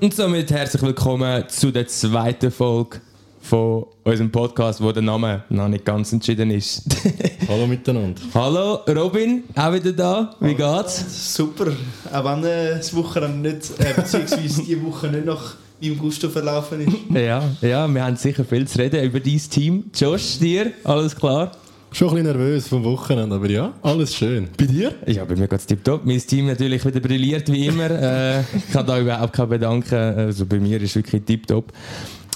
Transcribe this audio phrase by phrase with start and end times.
[0.00, 3.00] Und somit herzlich willkommen zu der zweiten Folge
[3.40, 6.84] von unserem Podcast, wo der Name noch nicht ganz entschieden ist.
[7.48, 8.20] Hallo miteinander.
[8.32, 10.36] Hallo Robin, auch wieder da.
[10.38, 11.34] Wie geht's?
[11.34, 11.72] Super,
[12.12, 16.80] auch wenn äh, das Wochenende nicht, äh, beziehungsweise die Woche nicht nach meinem Gusto verlaufen
[16.86, 16.96] ist.
[17.16, 19.90] Ja, ja, wir haben sicher viel zu reden über dein Team.
[19.92, 21.50] Josh, dir, alles klar?
[21.90, 24.48] Schon ein bisschen nervös vom Wochenende, aber ja, alles schön.
[24.56, 24.94] Bei dir?
[25.06, 26.04] Ja, bei mir geht es tipptopp.
[26.04, 27.90] Mein Team natürlich wieder brilliert wie immer.
[27.90, 29.94] äh, ich kann da überhaupt keinen bedanken.
[29.94, 31.72] Also bei mir ist es wirklich tipptopp.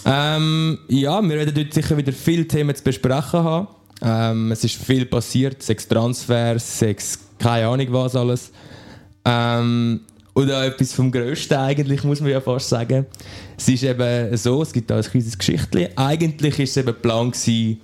[0.04, 3.68] Ähm, ja, wir werden dort sicher wieder viele Themen zu besprechen haben.
[4.00, 8.50] Ähm, es ist viel passiert, sechs Transfers, sechs keine Ahnung was alles.
[9.24, 10.00] Ähm,
[10.34, 13.06] oder etwas vom Größten eigentlich, muss man ja fast sagen.
[13.58, 15.88] Es ist eben so, es gibt da ein kleines Geschichtchen.
[15.96, 17.80] Eigentlich war es eben Plan gewesen,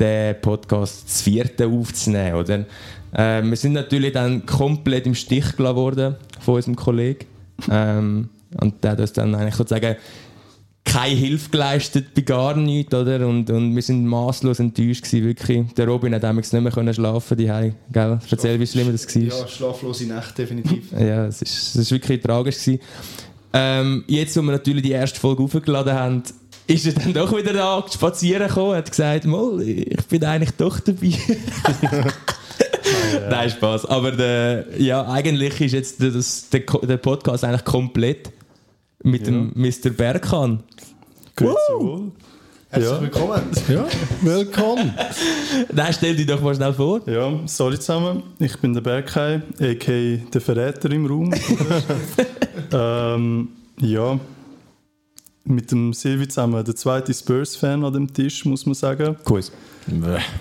[0.00, 2.64] den Podcast das vierte aufzunehmen, oder?
[3.12, 7.26] Äh, wir sind natürlich dann komplett im Stich gelassen worden von unserem Kollegen.
[7.70, 9.96] Ähm, und der hat uns dann eigentlich sozusagen
[10.84, 13.26] keine Hilfe geleistet bei gar nichts, oder?
[13.26, 15.74] Und, und wir sind maßlos enttäuscht gewesen, wirklich.
[15.74, 18.18] Der Robin hat damals nicht mehr können schlafen die gell?
[18.30, 19.22] Erzähl, wie schlimm das war.
[19.22, 20.90] Ja, schlaflose Nacht, definitiv.
[20.98, 22.80] ja, es ist, es ist wirklich tragisch gewesen.
[23.52, 26.22] Ähm, jetzt, wo wir natürlich die erste Folge aufgeladen haben,
[26.70, 30.52] ist er dann doch wieder da spazieren gekommen und hat gesagt, Mal, ich bin eigentlich
[30.56, 31.12] doch dabei.
[33.30, 33.86] Nein, Spaß.
[33.86, 38.30] Aber der, ja, eigentlich ist jetzt das, der, der Podcast eigentlich komplett
[39.02, 39.32] mit Ja.
[39.32, 39.90] dem Mr.
[39.90, 40.62] Berkan.
[41.36, 42.12] Grüezi wohl.
[42.68, 43.00] Herzlich Ja.
[43.00, 43.42] willkommen.
[43.68, 43.86] Ja,
[44.20, 44.94] willkommen.
[45.72, 47.00] Nein, stell dich doch mal schnell vor.
[47.08, 48.22] Ja, sorry zusammen.
[48.38, 50.16] Ich bin der Bergheim, a.k.a.
[50.32, 51.34] der Verräter im Raum.
[52.72, 53.48] ähm,
[53.80, 54.20] ja,
[55.44, 59.16] mit dem Silvi zusammen der zweite Spurs-Fan an dem Tisch, muss man sagen.
[59.28, 59.40] Cool.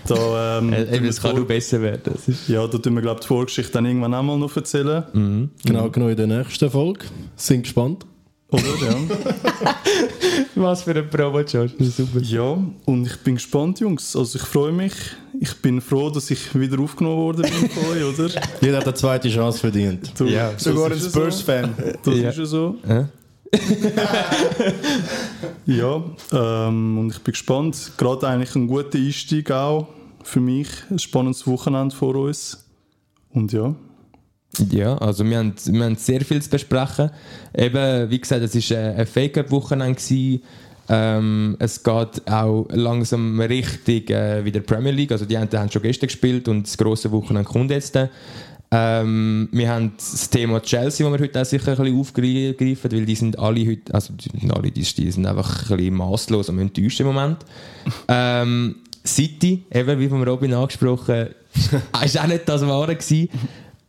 [0.08, 2.02] Da, ähm, Äh, wir Es kann nur besser werden.
[2.14, 5.04] Das ist ja, da tun wir, glaube die Vorgeschichte dann irgendwann auch mal noch erzählen.
[5.14, 5.50] Mhm.
[5.66, 7.06] Genau, genau in der nächsten Folge.
[7.36, 8.06] Sind gespannt.
[8.52, 8.62] Oder?
[8.64, 8.96] Ja.
[10.56, 11.72] Was für ein Promo, Josh.
[11.78, 12.20] Das super.
[12.22, 14.16] ja, und ich bin gespannt, Jungs.
[14.16, 14.94] Also ich freue mich.
[15.40, 18.30] Ich bin froh, dass ich wieder aufgenommen worden bin von euch, oder?
[18.62, 20.12] Jeder hat eine zweite Chance verdient.
[20.20, 20.52] Du, Ja.
[20.52, 21.20] das Sogar ein ist ja so.
[21.22, 21.74] Spurs-Fan.
[22.04, 22.30] Das Ja.
[22.30, 22.76] ist ja so.
[22.88, 23.04] Äh?
[25.66, 27.92] Ja, ähm, und ich bin gespannt.
[27.98, 29.88] Gerade eigentlich ein guter Einstieg auch
[30.24, 30.68] für mich.
[30.90, 32.66] Ein spannendes Wochenende vor uns.
[33.32, 33.76] Und ja,
[34.72, 37.12] Ja, also wir haben, wir haben sehr viel zu besprechen.
[37.56, 40.42] Eben, wie gesagt, es war ein Fake-Up-Wochenende.
[40.92, 45.12] Ähm, es geht auch langsam Richtung äh, wieder Premier League.
[45.12, 47.96] Also die einen haben schon gestern gespielt und das grosse Wochenende kommt jetzt.
[48.72, 53.06] Ähm, wir haben das Thema Chelsea, das wir heute auch sicher ein bisschen aufgreifen, weil
[53.06, 56.60] die sind alle heute, also die sind alle, die, sind einfach ein bisschen masslos und
[56.60, 57.38] enttäuscht im Moment.
[58.08, 58.76] Ähm,
[59.06, 61.30] City, eben wie von Robin angesprochen,
[62.04, 63.30] ist auch nicht das Wahre gewesen.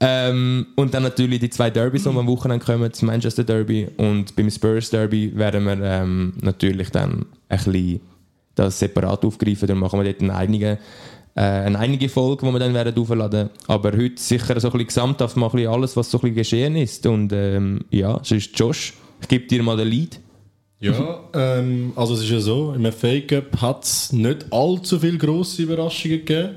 [0.03, 4.35] Ähm, und dann natürlich die zwei Derbys, die am Wochenende kommen, das Manchester Derby und
[4.35, 8.01] beim Spurs Derby werden wir ähm, natürlich dann ein bisschen
[8.55, 9.69] das separat aufgreifen.
[9.69, 10.79] Dann machen wir dort eine eigene,
[11.35, 13.51] äh, eine eigene Folge, die wir dann werden aufladen.
[13.67, 16.37] Aber heute sicher so ein bisschen gesamthaft mal ein bisschen alles, was so ein bisschen
[16.37, 17.07] geschehen ist.
[17.07, 20.21] Und ähm, ja, sonst Josh, ich gebe dir mal den Lead.
[20.81, 25.19] Ja, ähm, also es ist ja so, im FA Cup hat es nicht allzu viele
[25.19, 26.55] grosse Überraschungen gegeben.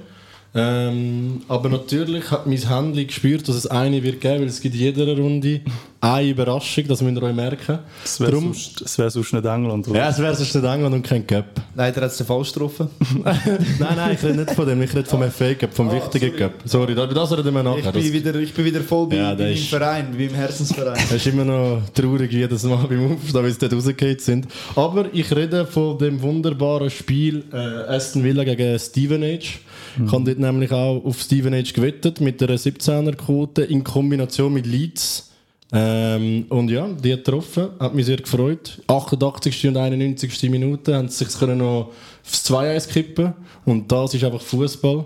[0.55, 4.75] Ähm, aber natürlich hat mein Handy gespürt, dass es eine wird geben, weil es gibt
[4.75, 5.61] in jeder Runde
[5.99, 7.79] eine Überraschung, das müsst ihr euch merken.
[8.03, 9.97] es wäre Darum- sonst, es wär sonst nicht England, oder?
[9.99, 11.45] Ja, es wäre sonst nicht England und kein Cup.
[11.75, 12.87] Leider hat es den falsch getroffen.
[13.23, 13.39] nein,
[13.79, 16.51] nein, ich rede nicht von dem, ich rede vom FA Cup, vom wichtigen Cup.
[16.65, 17.77] Sorry, da- das reden wir nachher.
[17.79, 20.25] Ich Das, bin wieder, ich bin wieder voll bei, Ja, bei meinem ist- Verein, bei
[20.25, 20.97] meinem Herzensverein.
[21.03, 24.47] Es ist immer noch traurig, wie das Mal beim Aufstehen, weil sie dort rausgefallen sind.
[24.75, 29.59] Aber ich rede von dem wunderbaren Spiel äh, Aston Villa gegen Stevenage.
[30.05, 35.29] Ich habe dort nämlich auch auf Stevenage gewettet mit einer 17er-Quote in Kombination mit Leeds.
[35.71, 38.79] Ähm, und ja, die hat getroffen, hat mich sehr gefreut.
[38.87, 39.67] 88.
[39.69, 40.49] und 91.
[40.49, 41.91] Minute haben sie sich können noch
[42.23, 43.33] aufs 2-1 kippen
[43.65, 45.05] und das ist einfach Fußball.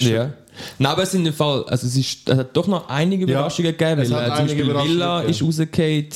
[0.00, 0.32] Ja.
[0.78, 3.32] Nein, aber es, sind im Fall, also es, ist, es hat doch noch einige Ja,
[3.38, 5.46] Überraschungen gegeben, es weil hat äh, zum Beispiel Villa ist gegeben.
[5.46, 6.06] rausgefallen.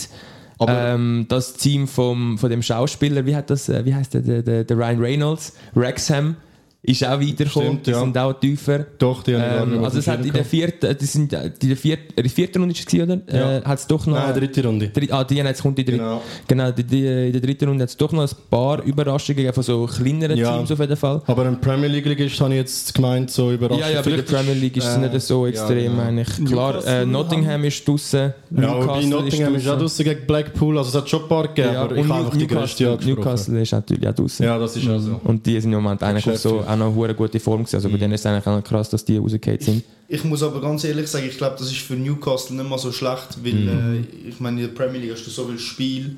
[0.59, 4.21] Aber- Ähm, das Team vom, von dem Schauspieler, wie, hat das, äh, wie heißt der,
[4.21, 6.37] der, der, der Ryan Reynolds, Wrexham,
[6.83, 7.69] ist auch weitergekommen.
[7.69, 8.01] Stimmt, Die ja.
[8.01, 8.87] sind auch tiefer.
[8.99, 11.31] Doch, die haben Ähm, mehr also es hat in der vierten, die sind,
[11.61, 13.21] die der vierten, die vierte Runde war es, oder?
[13.39, 13.59] Ja.
[13.59, 14.15] Äh, hat es doch noch...
[14.17, 14.89] Nein, dritte Runde.
[14.89, 15.99] Dritt- Ah, die jetzt kommt die dritte.
[15.99, 16.23] Genau.
[16.47, 19.53] Genau, die, die, in der dritten Runde hat es doch noch ein paar Überraschungen gegeben
[19.55, 20.57] von so kleineren Ja.
[20.57, 21.21] Teams auf jeden Fall.
[21.27, 23.87] Aber ein Premier League-Ligist habe ich jetzt gemeint, so überraschend.
[23.87, 26.03] Ja, ja, bei der Vielleicht Premier League ist es äh, nicht so ja, extrem genau.
[26.03, 26.45] eigentlich.
[26.47, 28.33] Klar, äh, Nottingham ist draußen.
[28.57, 31.75] Ja, wobei Nottingham ist auch draussen gegen Blackpool, also es hat schon ein paar gegeben,
[31.75, 34.47] Ja, aber ich habe einfach die größte Newcastle, ist natürlich auch draußen.
[34.47, 35.21] Ja, das ist also.
[35.25, 36.65] Und die sind im Moment eigentlich auf so.
[36.71, 37.77] Auch noch eine gute Form gewesen.
[37.77, 39.85] Also bei denen ist es eigentlich auch krass, dass die rausgefallen sind.
[40.09, 42.91] Ich muss aber ganz ehrlich sagen, ich glaube, das ist für Newcastle nicht mal so
[42.93, 44.05] schlecht, weil Mhm.
[44.25, 46.17] äh, ich meine, in der Premier League hast du so viel Spiel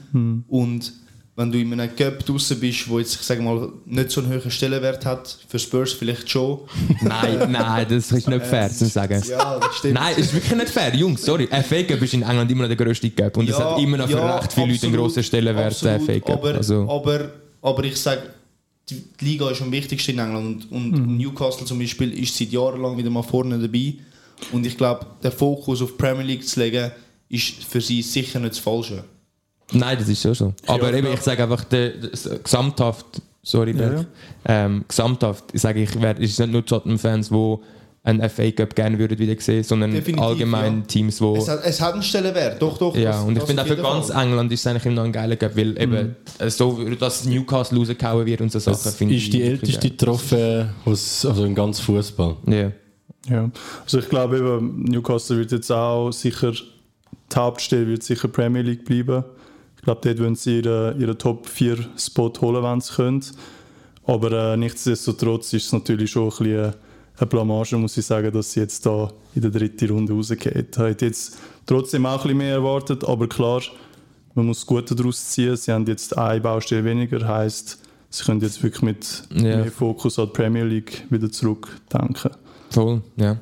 [0.48, 0.92] und
[1.34, 4.34] wenn du in einem Cup draußen bist, wo jetzt, ich sage mal, nicht so einen
[4.38, 6.58] hohen Stellenwert hat, für Spurs vielleicht schon.
[7.00, 9.22] Nein, nein, das ist nicht fair zu sagen.
[9.26, 9.94] Ja, das stimmt.
[9.94, 10.94] Nein, ist wirklich nicht fair.
[10.94, 11.46] Jungs, sorry.
[11.46, 13.34] FA Cup ist in England immer noch der grösste Cup.
[13.38, 15.82] Und es Ja, hat immer noch für ja, recht viele Leute einen absolut, grossen Stellenwert,
[15.82, 16.38] der absolut, FA Cup.
[16.44, 17.30] Aber, Also, aber,
[17.62, 18.22] aber ich sage,
[18.92, 22.80] die Liga ist am wichtigsten in England und, und Newcastle zum Beispiel ist seit Jahren
[22.80, 23.94] lang wieder mal vorne dabei.
[24.50, 26.90] Und ich glaube, der Fokus auf die Premier League zu legen,
[27.28, 29.04] ist für sie sicher nicht das Falsche.
[29.72, 30.54] nein, das ist schon so.
[30.66, 34.06] Aber Ja, eben, ich sage einfach, der, das, gesamthaft, sorry, Berg,
[34.44, 37.56] ähm, gesamthaft, sage ich, ist es nicht nur Tottenham-Fans, die
[38.04, 40.86] einen FA Cup gerne würden wieder sehen, sondern Definitiv, allgemein ja.
[40.86, 42.96] Teams, wo Es hat, es hat einen Stellenwert, doch, doch.
[42.96, 44.24] Ja, das- und ich finde auch für ganz Fall.
[44.24, 47.78] England ist es eigentlich immer noch ein geiler Cup, weil eben äh, so, dass Newcastle
[47.78, 49.24] rausgehauen wird und so Sachen, finde ich.
[49.24, 52.36] ist die älteste Trophäe aus, also im ganzen Fußball.
[52.44, 52.72] geil.
[53.28, 53.48] Ja,
[53.84, 58.84] also ich glaube eben, Newcastle wird jetzt auch sicher, die Hauptstelle wird sicher Premier League
[58.84, 59.22] bleiben.
[59.76, 63.24] Ich glaube, dort wollen sie ihren, ihren Top 4 Spot holen, wenn sie können.
[64.04, 66.74] Aber äh, nichtsdestotrotz ist es natürlich schon ein bisschen
[67.18, 70.66] eine Blamage, muss ich sagen, dass sie jetzt da in der dritten Runde rausgehen.
[70.70, 73.62] Ich hätte jetzt trotzdem auch ein bisschen mehr erwartet, aber klar,
[74.34, 75.56] man muss das Gute daraus ziehen.
[75.56, 77.78] Sie haben jetzt eine Baustelle weniger, heisst,
[78.10, 79.58] sie können jetzt wirklich mit Ja.
[79.58, 82.30] mehr Fokus an die Premier League wieder zurückdenken.
[82.70, 83.36] Voll, ja.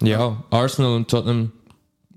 [0.00, 1.50] Ja, Arsenal und Tottenham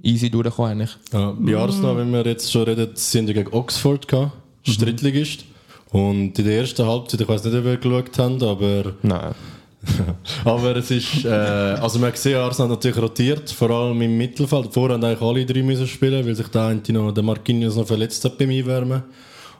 [0.04, 0.96] easy durchgekommen eigentlich.
[1.12, 4.34] Ja, bei Arsenal, wenn wir jetzt schon reden, sind die gegen Oxford gehabt,
[4.64, 5.46] Strittligist.
[5.92, 9.34] Und in der ersten Halbzeit, ich weiß nicht, ob wir geschaut haben, aber, Nein.
[10.46, 14.72] aber es ist, äh, also man gesehen, Arsenal hat natürlich rotiert, vor allem im Mittelfeld.
[14.72, 18.24] Vorher haben eigentlich alle drei müssen spielen, weil sich eine noch, der Marquinhos noch verletzt
[18.24, 19.04] hat beim Einwärmen.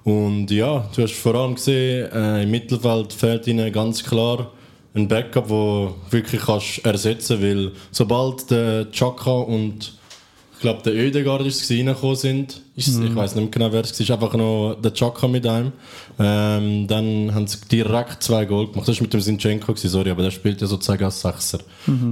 [0.04, 4.52] Und ja, du hast vor allem gesehen, äh, im Mittelfeld fehlt ihnen ganz klar
[4.94, 9.94] ein Backup, wo wirklich kannst ersetzen, weil sobald der Chaka und
[10.62, 12.62] glaube, der Ödegaard ist es reingekommen sind.
[12.76, 14.16] Ist, Ich weiß nicht mehr genau, wer es war.
[14.16, 15.72] Einfach noch der Chaka mit einem.
[16.20, 18.88] Ähm, dann haben sie direkt zwei Goal gemacht.
[18.88, 21.60] Das war mit dem Sinchenko, sorry, aber der spielt ja sozusagen als Sechser.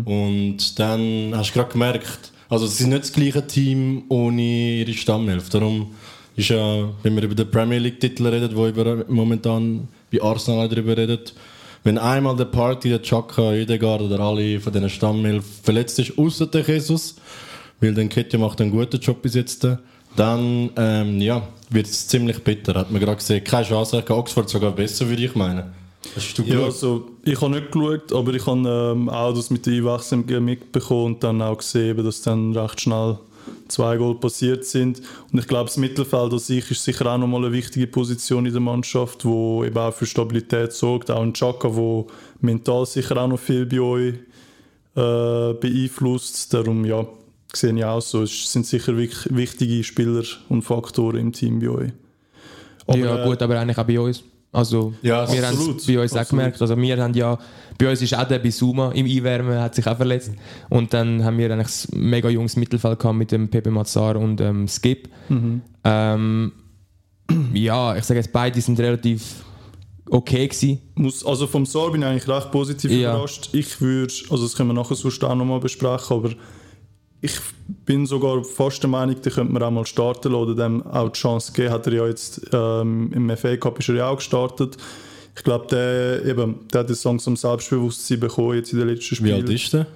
[0.05, 4.93] Und dann hast du gerade gemerkt, also es ist nicht das gleiche Team ohne ihre
[4.93, 5.49] Stammelf.
[5.49, 5.91] Darum
[6.35, 10.97] ist ja, wenn wir über den Premier League-Titel reden, wo über momentan bei Arsenal darüber
[10.97, 11.33] redet,
[11.83, 16.47] wenn einmal der Party, der Chaka, Ödegaard oder alle von diesen Stammelf verletzt ist, außer
[16.47, 17.15] der Jesus,
[17.81, 19.67] weil der Ketja macht einen guten Job bis jetzt,
[20.15, 22.73] dann ähm, ja, wird es ziemlich bitter.
[22.75, 25.71] Hat man gerade gesehen, keine Chance, Oxford sogar besser, würde ich meinen.
[26.15, 29.65] Hast du Ja, also, ich habe nicht geschaut, aber ich habe ähm, auch das mit
[29.65, 33.17] den Einwechslungen mitbekommen und dann auch gesehen, dass dann recht schnell
[33.67, 35.01] zwei Goal passiert sind.
[35.31, 38.51] Und ich glaube, das Mittelfeld an sich ist sicher auch nochmal eine wichtige Position in
[38.51, 41.11] der Mannschaft, wo eben auch für Stabilität sorgt.
[41.11, 42.07] Auch ein Chaka, wo
[42.41, 44.13] mental sicher auch noch viel bei euch
[44.95, 46.53] äh, beeinflusst.
[46.53, 47.05] Darum, ja,
[47.53, 48.23] sehe ich auch so.
[48.23, 51.91] Es sind sicher wichtige Spieler und Faktoren im Team bei euch.
[52.87, 54.23] Aber, ja, äh, gut, aber eigentlich auch bei uns.
[54.51, 56.29] Also, Ja, wir haben es bei uns auch absolut.
[56.29, 56.61] gemerkt.
[56.61, 57.37] Also, wir haben ja,
[57.77, 60.31] bei uns ist auch der Bisuma im Einwärmen, hat sich auch verletzt.
[60.69, 64.41] Und dann haben wir eigentlich ein mega junges Mittelfeld gehabt mit dem Pepe Mazzar und
[64.41, 65.07] ähm, Skip.
[65.29, 65.61] Mhm.
[65.83, 66.51] Ähm,
[67.53, 69.43] ja, ich sage jetzt, beide sind relativ
[70.09, 70.79] okay gewesen.
[70.95, 73.13] muss, also vom Saar bin ich eigentlich recht positiv Ja.
[73.13, 73.49] überrascht.
[73.53, 76.31] Ich würde, also das können wir nachher sonst auch nochmal besprechen, aber
[77.21, 77.33] ich
[77.85, 81.09] bin sogar fast der Meinung, den könnte man auch mal starten lassen oder dem auch
[81.09, 81.71] die Chance geben.
[81.71, 84.77] Hat er ja jetzt ähm, im FA Cup ist er ja auch gestartet.
[85.35, 89.15] Ich glaube, der, eben, der hat jetzt langsam Selbstbewusstsein bekommen jetzt in den letzten Wie
[89.15, 89.33] Spielen.
[89.35, 89.87] alt ist der?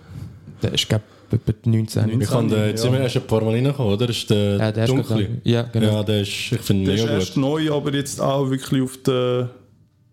[0.62, 2.20] Der ist, glaube ich, etwa 19.
[2.20, 2.89] Wir kann der jetzt ja.
[2.89, 4.08] immer erst ein paar Mal reinkommen, oder?
[4.08, 5.42] Das ist der Ja, der ist Dunkle.
[5.44, 5.86] ja, genau.
[5.88, 8.82] Ja, der ist, ich finde Der ihn ist mega erst neu, aber jetzt auch wirklich
[8.82, 9.50] auf der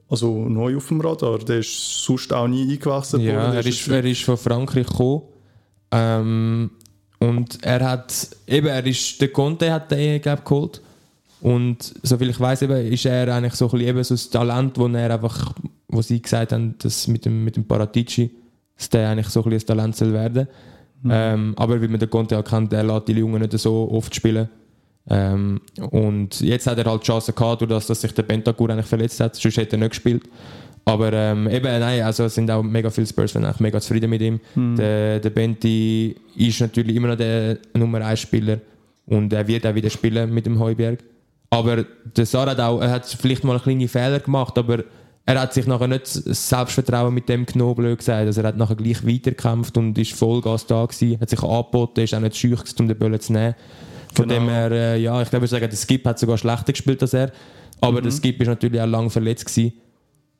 [0.09, 1.39] also neu auf dem Radar.
[1.39, 3.53] Der ist sonst auch nie eingewechselt Ja, worden.
[3.53, 5.23] Der er ist, er ist von Frankreich gekommen.
[5.93, 6.71] Ähm,
[7.21, 10.81] und er hat, eben, er ist, der Conte hat den, glaube geholt.
[11.43, 14.89] Und soviel ich weiß ist er eigentlich so ein bisschen eben so das Talent, wo
[14.89, 15.55] er einfach,
[15.89, 18.31] wo sie gesagt haben, dass mit dem, mit dem Paratici,
[18.77, 20.49] dass der eigentlich so ein bisschen ein Talent soll werden.
[21.09, 24.15] Ähm, aber wie man den Conte auch kennt, er lässt die Jungen nicht so oft
[24.15, 24.49] spielen.
[25.09, 25.61] Ähm,
[25.91, 28.87] und jetzt hat er halt die Chance gehabt, durch das, dass sich der Bentancur eigentlich
[28.87, 30.25] verletzt hat, sonst hätte er nicht gespielt.
[30.85, 34.41] Aber ähm, eben, nein, also es sind auch mega viele Spurs-Fans mega zufrieden mit ihm.
[34.77, 38.59] Der, der Benti ist natürlich immer noch der Nummer 1 Spieler
[39.07, 41.01] und er wird auch wieder spielen mit dem Heuberg.
[41.51, 41.85] Aber
[42.17, 44.85] der Sarah hat auch, er hat vielleicht mal kleine Fehler gemacht, aber
[45.27, 48.27] er hat sich nachher nicht das Selbstvertrauen mit dem blöd gesagt.
[48.27, 52.15] Also er hat nachher gleich weitergekämpft und ist Vollgas da gewesen, hat sich angeboten, ist
[52.15, 53.55] auch nicht schüch um den Böllen zu nehmen.
[54.15, 54.41] Von Genau.
[54.41, 57.01] dem her, äh, ja, ich glaube, ich würde sagen, der Skip hat sogar schlechter gespielt
[57.03, 57.31] als er.
[57.81, 59.73] Aber der Skip ist natürlich auch lange verletzt gewesen.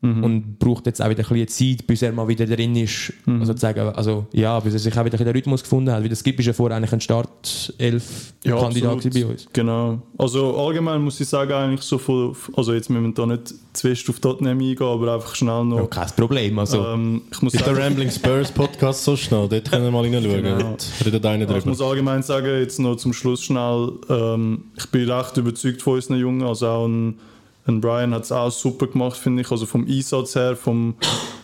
[0.03, 3.13] Und braucht jetzt auch wieder ein bisschen Zeit, bis er mal wieder drin ist.
[3.27, 6.03] Also, zu sagen, also ja, bis er sich auch wieder den Rhythmus gefunden hat.
[6.03, 9.15] Weil das gibt ist ja vorher eigentlich ein Start-11-Kandidat absolut.
[9.15, 9.47] bei uns.
[9.53, 10.01] Genau.
[10.17, 13.89] Also allgemein muss ich sagen, eigentlich so von, also jetzt müssen wir da nicht zu
[13.89, 15.77] fest auf Tottenham eingehen, aber einfach schnell noch.
[15.79, 16.59] Ja, kein Problem.
[16.59, 19.49] Also, Ähm, ich muss Ist der sagen, Rambling Spurs Podcast so schnell?
[19.49, 20.43] Dort können wir mal reinschauen.
[20.43, 20.77] Genau.
[21.05, 21.69] Redet einer ich drüber.
[21.69, 26.19] muss allgemein sagen, jetzt noch zum Schluss schnell, ähm, ich bin recht überzeugt von unseren
[26.19, 27.19] Jungen, also auch ein,
[27.67, 30.95] ein Brian hat es auch super gemacht, finde ich, also vom Einsatz her, vom,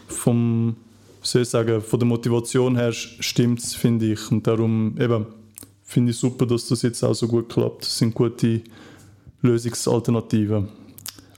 [0.08, 0.76] vom
[1.22, 5.26] soll ich sagen, von der Motivation her stimmt es, finde ich, und darum eben
[5.84, 8.62] finde ich super, dass das jetzt auch so gut klappt, das sind gute
[9.42, 10.68] Lösungsalternativen.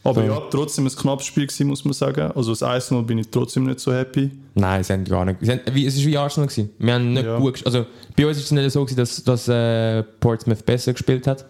[0.04, 2.30] Aber ja, trotzdem ein knappes Spiel gewesen, muss man sagen.
[2.34, 4.30] Also das 1 bin ich trotzdem nicht so happy.
[4.54, 5.38] nein, sie haben gar nicht.
[5.42, 6.46] Sie haben, wie, es war wie Arsenal.
[6.48, 6.70] Gewesen.
[6.78, 7.38] Wir haben nicht Ja.
[7.38, 7.84] gut Also
[8.16, 11.44] bei uns war es nicht so, gewesen, dass, dass äh, Portsmouth besser gespielt hat.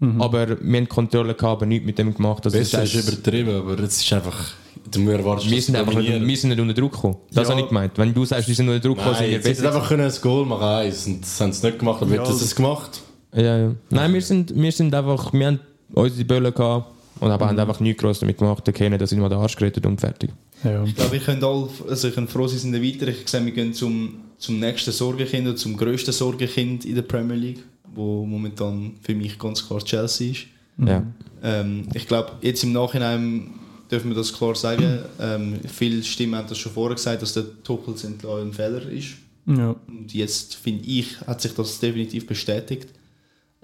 [0.00, 2.44] Aber wir haben Kontrolle gehabt, aber nichts mit dem gemacht.
[2.44, 4.52] Also es Besser ist ist übertrieben, aber es ist einfach.
[4.90, 7.16] Du musst erwarten, wir sind einfach nicht, wir sind nicht unter Druck gekommen.
[7.32, 7.50] Das Ja.
[7.50, 7.92] habe ich gemeint.
[7.96, 9.74] Wenn du sagst, wir sind unter Druck gekommen, sind wir sie hätten besser.
[9.74, 12.34] einfach können ein Goal machen eins und das haben sie nicht gemacht, aber Ja, hätten
[12.34, 13.00] sie es gemacht.
[13.34, 13.74] Ja, ja.
[13.90, 15.60] Nein, wir sind, wir sind einfach, wir haben
[15.92, 16.90] unsere Bälle gehabt
[17.20, 18.66] und aber haben einfach nichts groß damit gemacht.
[18.66, 20.30] Der Kenne, dass ich mal den Arsch gerettet und fertig.
[20.64, 20.84] Ja.
[20.84, 23.08] Ich glaube, ich könnte alle, also ich könnte froh sein, sind weiter.
[23.08, 27.36] Ich sehe, wir gehen zum, zum nächsten Sorgenkind oder zum grössten Sorgenkind in der Premier
[27.36, 27.62] League,
[27.94, 30.46] wo momentan für mich ganz klar Chelsea ist.
[30.78, 31.04] Ja.
[31.42, 33.50] Ähm, ich glaube, jetzt im Nachhinein
[33.90, 35.00] dürfen wir das klar sagen.
[35.20, 39.16] Ähm, viele Stimmen haben das schon vorher gesagt, dass der Tuchel zentral ein Fehler ist.
[39.46, 39.74] ja.
[39.86, 42.88] Und jetzt finde ich, hat sich das definitiv bestätigt.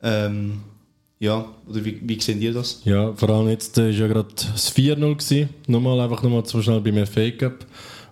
[0.03, 0.63] Ähm,
[1.21, 2.83] ja, oder wie, wie seht ihr das?
[2.85, 5.49] Ja, vor allem jetzt war ja gerade das 4-0 gewesen.
[5.67, 7.67] Nochmal einfach nochmal zum schnell beim FA Cup.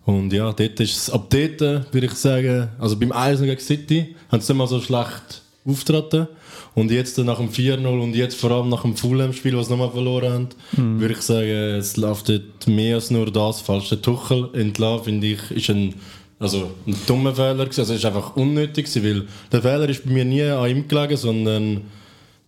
[0.05, 3.61] Und ja, dort ist es, ab dort äh, würde ich sagen, also beim 1 gegen
[3.61, 6.29] City haben sie nicht mal so schlecht auftreten.
[6.75, 10.33] Und jetzt nach dem 4-0 und jetzt vor allem nach dem Fulham-Spiel, was nochmal verloren
[10.33, 12.31] haben, würde ich sagen, es läuft
[12.67, 13.91] mehr als nur das falsch.
[13.91, 15.95] Der Tuchel entlassen, finde ich, ist ein,
[16.39, 17.81] also ein dummer Fehler gewesen.
[17.81, 20.89] Also es ist einfach unnötig gewesen, weil der Fehler ist bei mir nie an ihm
[20.89, 21.83] gelegen, sondern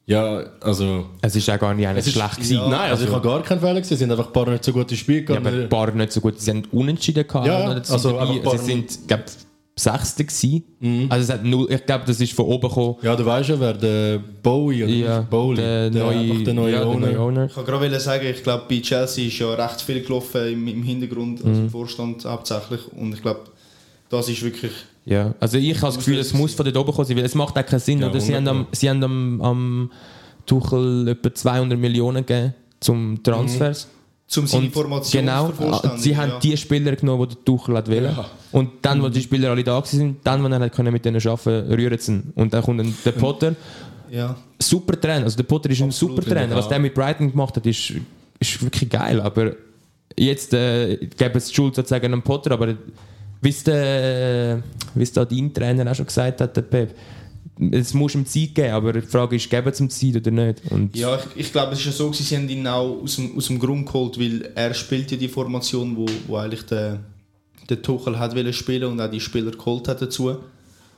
[0.06, 2.56] ja, also Es ist auch gar nicht es ist schlecht gewesen.
[2.56, 3.96] Ja, Nein, also ich habe gar keinen Fehler gesehen.
[3.98, 5.46] Sie haben einfach ein paar nicht so gute Spiele Ja, gehabt.
[5.46, 6.40] aber ein paar nicht so gut.
[6.40, 7.46] Sie haben unentschieden gehabt.
[7.46, 7.68] Ja, ja.
[7.68, 9.24] Also sind paar- sie sind, glaube
[9.76, 11.06] Sechste gewesen.
[11.10, 12.94] Also es hat null, ich glaube, das ist von oben gekommen.
[13.02, 16.72] ja, du weißt ja, wer der Bowie oder Ja, Bowley, der, neue, einfach der neue
[16.72, 17.06] ja, der Owner.
[17.08, 17.44] neue Owner.
[17.46, 20.82] Ich kann gerade sagen, ich glaube, bei Chelsea ist ja recht viel gelaufen im, im
[20.84, 21.64] Hintergrund, also Mhm.
[21.64, 22.80] im Vorstand hauptsächlich.
[22.96, 23.40] Und ich glaube,
[24.10, 24.72] das ist wirklich.
[25.06, 27.58] Ja, also ich habe das Gefühl, es muss von dort oben kommen, weil es macht
[27.58, 27.98] auch keinen Sinn.
[28.00, 28.20] Ja, oder?
[28.20, 29.90] Sie haben, 100 am, sie haben am, am
[30.46, 33.88] Tuchel etwa 200 Millionen gegeben zum Transfers.
[34.34, 36.38] Zum seine Und Informationen genau, sie haben ja.
[36.40, 38.16] die Spieler genommen, die der Tuchel hat wollen.
[38.50, 41.24] Und dann, wo die Spieler alle da waren, dann, wenn er hat können mit denen
[41.24, 42.20] arbeiten rühren sie.
[42.34, 43.54] Und dann kommt dann der Potter,
[44.10, 44.34] Ja.
[44.58, 45.24] super Trainer.
[45.24, 46.56] Also der Potter ist ein super Trainer.
[46.56, 47.92] Was der mit Brighton gemacht hat, ist,
[48.40, 49.20] ist wirklich geil.
[49.20, 49.52] Aber
[50.16, 52.74] jetzt äh, gäbe es die Schuld sozusagen an Potter, aber
[53.40, 54.62] wie es der,
[54.94, 56.94] wie es da dein Trainer auch schon gesagt hat, der Pep,
[57.70, 60.62] es muss ihm Zeit geben, aber die Frage ist, geben sie ihm Zeit oder nicht?
[60.70, 63.36] Und Ja, ich, ich glaube, es ist ja so, sie haben ihn auch aus dem,
[63.36, 67.00] aus dem Grund geholt, weil er spielt ja die Formation, wo, wo eigentlich der,
[67.68, 70.36] der Tuchel hat wollen spielen und auch die Spieler geholt hat dazu.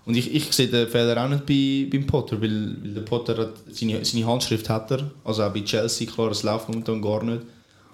[0.07, 3.37] Und ich, ich sehe den Fehler auch nicht bei, beim Potter, weil, weil der Potter
[3.37, 7.23] hat, seine, seine Handschrift hat er, also auch bei Chelsea, klar, es läuft momentan gar
[7.25, 7.43] nicht.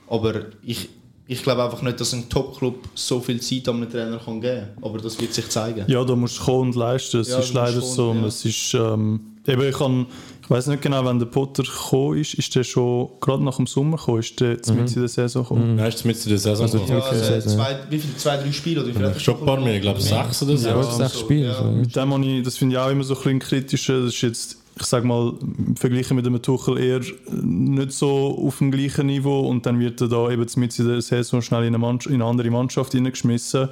[0.09, 0.91] Aber ich,
[1.29, 4.69] ich glaube einfach nicht, dass ein Top-Club so viel Zeit an einem Trainer kann geben
[4.75, 4.85] kann.
[4.85, 5.85] Aber das wird sich zeigen.
[5.89, 7.21] Ja, da musst du kommen und leisten.
[7.21, 8.13] Es Ja, ist du leider kommen, so.
[8.15, 8.27] ja.
[8.27, 10.07] Es ist, ähm, eben, ich, kann,
[10.43, 12.35] ich weiß nicht genau, wann der Potter gekommen ist.
[12.35, 14.19] Ist der schon gerade nach dem Sommer gekommen?
[14.21, 15.77] Ist der jetzt mit in der Saison gekommen?
[15.77, 16.99] Nein, ist jetzt mit der Saison Also, gekommen.
[16.99, 17.41] Ja, also, Okay.
[17.49, 18.17] zwei, wie viele?
[18.17, 18.81] Zwei, drei Spiele?
[18.83, 20.69] Oder wie viel Schon ein paar mehr, ich glaube sechs oder so.
[20.69, 21.47] ja, sechs Spiele.
[21.47, 21.55] ja.
[21.55, 21.65] so.
[21.71, 24.01] Mit dem habe ich, das finde ich auch immer so ein bisschen kritischer.
[24.05, 25.35] Das ist jetzt, ich sage mal,
[25.77, 27.01] verglichen mit einem Tuchel eher
[27.43, 29.41] nicht so auf dem gleichen Niveau.
[29.41, 32.23] Und dann wird er da eben mit in der Saison schnell in eine, Mannschaft, in
[32.23, 33.69] eine andere Mannschaft hineingeschmissen.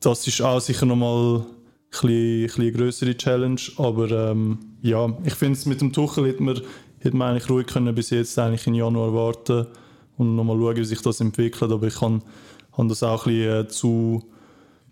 [0.00, 1.44] Das ist auch sicher nochmal
[2.02, 6.60] eine größere Challenge, aber ähm, ja, ich finde es mit dem Tuchel hätte man,
[6.98, 9.66] hätte man eigentlich ruhig können bis jetzt eigentlich im Januar warten
[10.18, 12.22] und nochmal schauen, wie sich das entwickelt, aber ich kann,
[12.72, 14.22] habe das auch ein bisschen äh, zu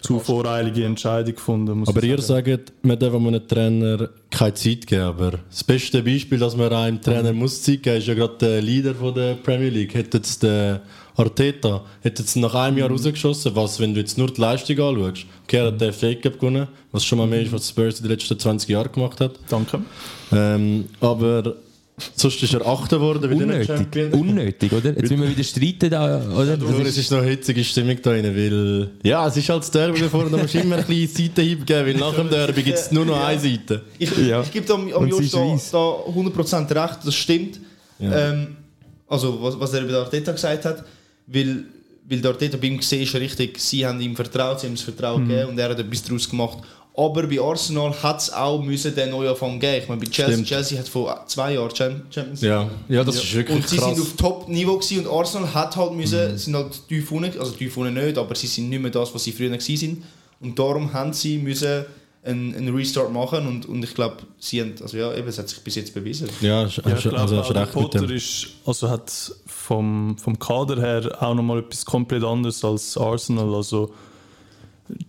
[0.05, 1.79] zu voreilige Entscheidung gefunden.
[1.79, 2.51] Muss Aber ich ihr sagen.
[2.57, 5.03] sagt, man darf einem Trainer keine Zeit geben.
[5.03, 8.61] Aber das beste Beispiel, dass man einem Trainer muss Zeit geben ist ja gerade der
[8.61, 9.95] Leader von der Premier League.
[9.95, 10.83] Hätte jetzt der
[11.17, 13.57] Arteta hätte jetzt nach einem Jahr rausgeschossen.
[13.57, 15.27] Was, wenn du jetzt nur die Leistung anschaust?
[15.45, 18.05] Okay, er hat den FA Cup gewonnen, was schon mal mehr ist, was Spurs in
[18.05, 19.33] den letzten 20 Jahren gemacht hat.
[19.49, 19.81] Danke.
[20.33, 21.57] Ähm, aber
[22.17, 23.31] sonst ist er Achter geworden.
[23.31, 24.91] nicht Unnötig, Champion- unnötig, oder?
[24.91, 26.57] Jetzt müssen wir wieder streiten da, oder?
[26.57, 29.71] Nur, es ist noch eine hitzige Stimmung da drin, weil ja, es ist halt das
[29.71, 32.79] Derby davor, da musst du immer ein bisschen Seitenhieb geben, weil nach dem Derby gibt
[32.79, 33.83] es nur noch eine Seite.
[33.99, 34.43] Ich, Ja.
[34.43, 35.79] ich gebe am, am ist da, da
[36.11, 37.61] 100% recht, das stimmt.
[38.01, 38.57] Ähm,
[39.07, 40.85] also, was, was er über Arteta gesagt hat,
[41.27, 41.65] weil
[42.07, 44.77] weil dort dort bei ihm gesehen ist richtig, sie haben ihm vertraut, sie haben ihm
[44.77, 45.29] das Vertrauen Mhm.
[45.29, 46.59] gegeben und er hat etwas daraus gemacht.
[46.97, 49.83] Aber bei Arsenal hat es auch müssen den Neuanfang geben.
[49.83, 50.47] Ich meine, bei Chelsea, Stimmt.
[50.49, 53.91] Chelsea hat vor zwei Jahren Cham- Champions Ja, ja das ist wirklich und sie krass.
[53.91, 53.95] Mhm.
[53.97, 57.77] sind auf Top-Niveau gewesen und Arsenal hat halt müssen, sind halt tief unten, also tief
[57.77, 60.05] unten nicht, aber sie sind nicht mehr das, was sie früher gewesen sind.
[60.41, 61.85] Und darum haben sie müssen
[62.23, 65.49] einen, einen Restart machen und, und ich glaube, sie haben, also ja, eben, es hat
[65.49, 66.29] sich bis jetzt bewiesen.
[66.43, 69.11] ja, Ja, ich glaube, also der recht Potter ist, also hat
[69.47, 73.53] vom, vom Kader her auch nochmal etwas komplett anderes als Arsenal.
[73.53, 73.93] Also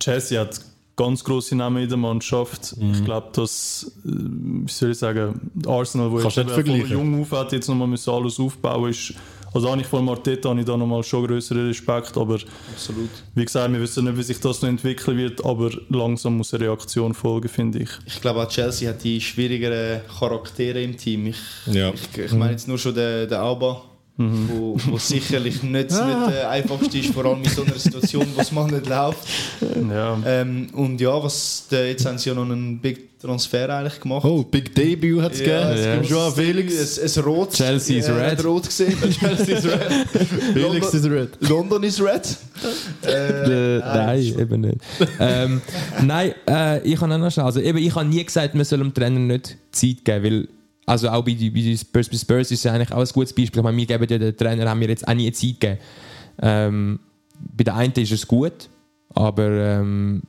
[0.00, 0.60] Chelsea hat
[0.96, 2.76] ganz große Namen in der Mannschaft.
[2.76, 2.92] Mhm.
[2.92, 6.56] Ich glaube, dass, äh, wie soll ich sagen, Arsenal, wo Kannst jetzt
[6.88, 9.12] jung auf hat, jetzt nochmal müssen alles aufbauen ist.
[9.54, 12.38] Also eigentlich von Arteta habe ich da nochmal schon größeren Respekt, aber
[12.74, 13.08] Absolut.
[13.34, 16.64] wie gesagt, wir wissen nicht, wie sich das noch entwickeln wird, aber langsam muss eine
[16.64, 17.88] Reaktion folgen, finde ich.
[18.04, 21.28] Ich glaube auch Chelsea hat die schwierigeren Charaktere im Team.
[21.28, 21.38] Ich,
[21.72, 21.90] Ja.
[21.94, 23.82] ich, ich meine jetzt nur schon den, den Alba,
[24.18, 28.40] wo, wo sicherlich nicht, nicht der einfachste ist, vor allem in so einer Situation, wo
[28.40, 29.18] es mal nicht läuft.
[29.90, 34.00] Ja, Ähm, und ja, was, der, jetzt haben sie ja noch einen Big Transfer eigentlich
[34.00, 34.24] gemacht.
[34.24, 36.00] Oh, Big Debut hat es Ja, gegeben.
[36.02, 36.98] es Joao Felix.
[36.98, 37.52] Ein, ein Rot.
[37.52, 38.44] Chelsea is Ja, red.
[38.44, 38.94] Rot gesehen.
[39.20, 39.82] Chelsea is red.
[40.52, 41.28] Felix London, is red.
[41.50, 42.26] London is red.
[43.06, 44.78] Äh, nein, eben nicht.
[45.20, 45.60] ähm,
[46.02, 47.44] nein, äh, ich kann auch noch schnell.
[47.46, 50.48] Also, eben, ich habe nie gesagt, man soll dem Trainer nicht Zeit geben, weil
[50.86, 53.58] also auch bei, bei den Spurs, bei Spurs ist es eigentlich auch ein gutes Beispiel.
[53.58, 55.78] Ich meine, wir geben ja den Trainer haben wir jetzt auch nie Zeit gegeben.
[56.40, 57.00] Ähm,
[57.56, 58.68] bei der einen ist es gut,
[59.14, 60.22] aber ähm,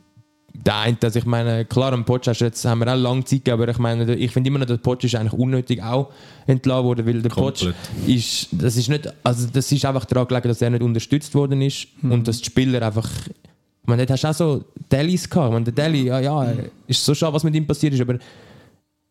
[0.54, 3.62] der eine, also ich meine, klar, am Potsch jetzt, haben wir auch lange Zeit gegeben,
[3.62, 6.12] aber ich meine, ich finde immer noch, der Potsch ist eigentlich unnötig auch
[6.48, 7.68] entlassen worden, weil der Potsch
[8.08, 11.62] ist, das ist nicht, also das ist einfach daran gelegen, dass er nicht unterstützt worden
[11.62, 15.54] ist und dass die Spieler einfach, ich meine, dort hast du auch so Delis gehabt,
[15.54, 16.54] meine, der Deli, ja, ja,
[16.88, 18.18] ist so schade, was mit ihm passiert ist, aber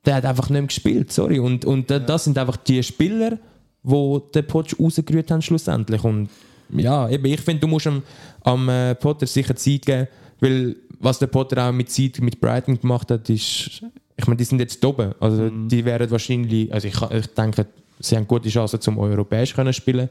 [0.07, 3.39] der hat einfach nicht mehr gespielt, sorry, und, und da- das sind einfach die Spieler,
[3.83, 6.29] wo den Potsch rausgerührt haben schlussendlich und
[6.71, 8.03] ja, eben, ich finde, du musst am,
[8.43, 10.09] am äh, Potter sicher Zeit geben,
[10.41, 13.83] weil was der Potter auch mit Zeit mit Brighton gemacht hat, ist,
[14.17, 17.67] ich meine, die sind jetzt oben, also die wären wahrscheinlich, also ich, ich denke,
[18.01, 20.09] sie haben gute Chancen zum europäisch können spielen.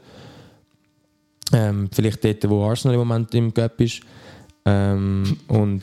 [1.52, 4.00] Ähm, vielleicht dort, wo Arsenal im Moment im Cup ist.
[4.64, 5.82] Ähm, und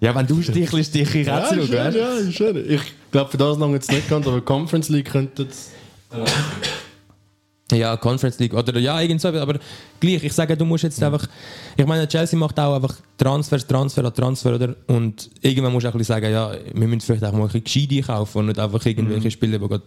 [0.00, 2.70] ja, wenn du stichelst, stich ich Ja, zurück, schön, ja, schön.
[2.70, 5.70] Ich glaube, für das lange jetzt nicht ganz, aber Conference League könnte es.
[7.72, 9.58] Ja, Conference League oder ja, irgend so, aber
[9.98, 11.26] gleich, ich sage, du musst jetzt einfach,
[11.76, 14.76] ich meine, Chelsea macht auch einfach Transfers, Transfer an Transfer, oder?
[14.86, 17.46] Und irgendwann musst du auch ein bisschen sagen, ja, wir müssen vielleicht auch mal ein
[17.46, 19.84] bisschen gescheit einkaufen und nicht einfach irgendwelche Spieler, die gerade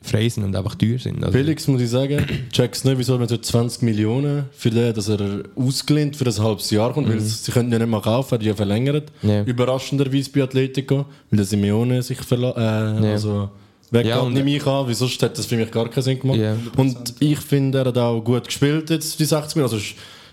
[0.00, 1.24] frei sind und einfach teuer sind.
[1.24, 5.08] Also, Felix muss ich sagen, check's nicht, wieso man so 20 Millionen für den, dass
[5.08, 8.42] er ausgelehnt für ein halbes Jahr kommt, weil sie können ja nicht mal kaufen, hat
[8.42, 9.10] ja verlängert.
[9.22, 9.42] Ja.
[9.42, 13.12] Überraschenderweise bei Atletico, weil der Simeone sich verla äh, Ja.
[13.12, 13.50] also
[13.90, 16.38] weggeht, Ja, nehme ich an, sonst hätte das für mich gar keinen Sinn gemacht.
[16.38, 16.56] Ja.
[16.76, 19.74] Und ich finde, er hat auch gut gespielt jetzt, die 60 Minuten.
[19.74, 19.84] Also,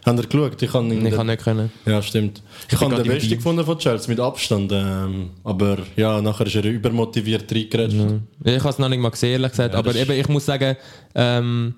[0.05, 0.61] haben ihr geschaut?
[0.61, 1.71] Ich kann, ihn ich kann nicht können.
[1.85, 2.41] Ja, stimmt.
[2.69, 4.71] Ich bin habe den Besten gefunden von Chelsea, mit Abstand.
[4.71, 7.97] Ähm, aber ja, nachher ist er übermotiviert reingerätscht.
[8.43, 9.73] Ich habe es noch nicht mal gesehen, ehrlich gesagt.
[9.73, 10.75] Ja, aber eben, ich muss sagen,
[11.15, 11.75] ähm,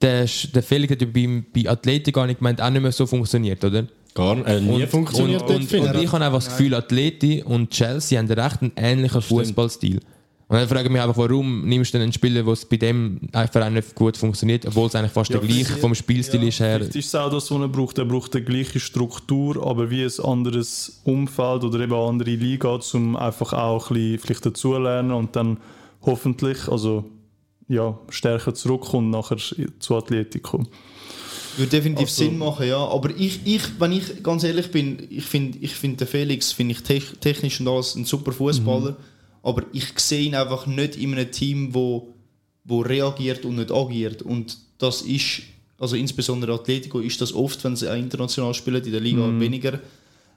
[0.00, 3.06] der, der Felix hat ja bei, bei Athletik gar nicht gemeint, auch nicht mehr so
[3.06, 3.86] funktioniert, oder?
[4.14, 4.48] Gar nicht.
[4.48, 6.02] Äh, nie funktioniert und, dort, und, und ich.
[6.04, 10.00] ich habe einfach das Gefühl, Atleti und Chelsea haben recht einen ähnlichen Fußballstil.
[10.50, 13.20] Und dann frage ich mich einfach, warum nimmst du denn einen Spieler, der bei dem
[13.52, 16.78] Verein nicht gut funktioniert, obwohl es eigentlich fast Ja, der gleiche vom Spielstil ist her.
[16.80, 17.98] Vielleicht ist auch das, was er braucht.
[17.98, 22.80] Er braucht die gleiche Struktur, aber wie ein anderes Umfeld oder eben eine andere Liga,
[22.94, 25.58] um einfach auch ein bisschen vielleicht dazulernen und dann
[26.02, 27.04] hoffentlich also,
[27.68, 29.36] ja, stärker zurückkommt nachher
[29.78, 30.64] zu Atletico.
[31.58, 32.78] Würde definitiv Also- Sinn machen, ja.
[32.78, 36.72] Aber ich, ich, wenn ich ganz ehrlich bin, ich finde ich find den Felix finde
[36.72, 38.96] ich tech- technisch und alles ein super Fußballer.
[39.42, 42.14] Aber ich sehe ihn einfach nicht in einem Team, wo,
[42.64, 44.22] wo reagiert und nicht agiert.
[44.22, 45.42] Und das ist,
[45.78, 49.80] also insbesondere Atletico, ist das oft, wenn sie auch international spielen, in der Liga weniger,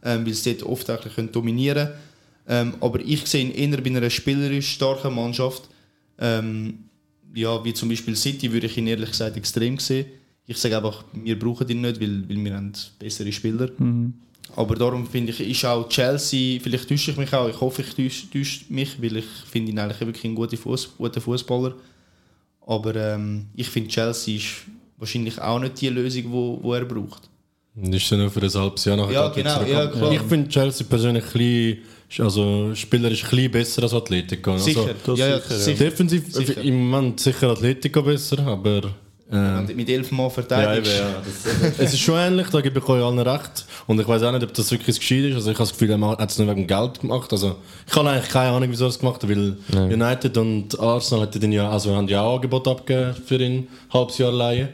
[0.03, 1.99] ähm, weil sie dort oft eigentlich können dominieren können.
[2.47, 5.63] Ähm, aber ich sehe ihn eher bei einer spielerisch starken Mannschaft.
[6.19, 6.79] Ähm,
[7.33, 10.05] ja, wie zum Beispiel City würde ich ihn ehrlich gesagt extrem sehen.
[10.45, 13.69] Ich sage einfach, wir brauchen ihn nicht, weil, weil wir haben bessere Spieler.
[14.55, 17.95] Aber darum finde ich, ist auch Chelsea, vielleicht täusche ich mich auch, ich hoffe, ich
[17.95, 21.73] täusche, täusche mich, weil ich finde ihn eigentlich wirklich einen guten, Fuß, guten Fußballer.
[22.65, 24.65] Aber ähm, ich finde, Chelsea ist
[24.97, 27.29] wahrscheinlich auch nicht die Lösung, wo, wo er braucht.
[27.75, 30.11] Ist ja nur für ein halbes Jahr nachher Ja, genau, ja, klar.
[30.11, 34.51] Ich finde Chelsea persönlich ein bisschen, also spielerisch ein bisschen besser als Atletico.
[34.51, 35.59] Also, Sicher, das ja, ja, sicher, ja.
[35.59, 35.83] sicher.
[35.85, 36.61] Defensiv Sicher.
[36.61, 38.93] im Moment sicher Atletico besser, aber
[39.33, 40.87] äh, Und mit elf Mal ja, verteidigt.
[40.87, 43.65] eben, ja, das, es ist schon ähnlich, da gebe ich euch allen recht.
[43.87, 45.35] Und ich weiß auch nicht, ob das wirklich gescheit ist.
[45.35, 47.31] Also ich habe das Gefühl, er hat es nicht wegen Geld gemacht.
[47.31, 47.55] Also
[47.87, 51.41] ich habe eigentlich keine Ahnung, wieso er es gemacht hat, weil United und Arsenal hätten
[51.43, 54.69] ihn ja, also haben ja auch Angebot abgegeben für ihn, ein halbes Jahr leihen.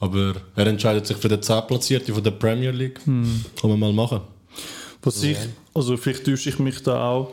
[0.00, 3.00] Aber er entscheidet sich für den 10 Platzierten von der Premier League.
[3.04, 3.44] Hm.
[3.58, 4.20] Kann man mal machen.
[5.02, 5.38] Was ich,
[5.72, 7.32] also vielleicht täusche ich mich da auch,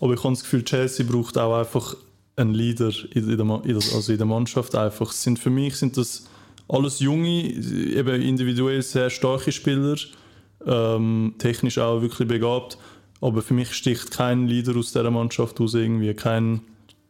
[0.00, 1.96] aber ich habe das Gefühl, Chelsea braucht auch einfach
[2.36, 5.12] einen Leader in, der, also in der Mannschaft einfach.
[5.12, 6.26] Sind für mich sind das
[6.68, 9.96] alles junge, eben individuell sehr starke Spieler,
[10.66, 12.78] ähm, technisch auch wirklich begabt,
[13.20, 16.62] aber für mich sticht kein Leader aus dieser Mannschaft aus irgendwie, kein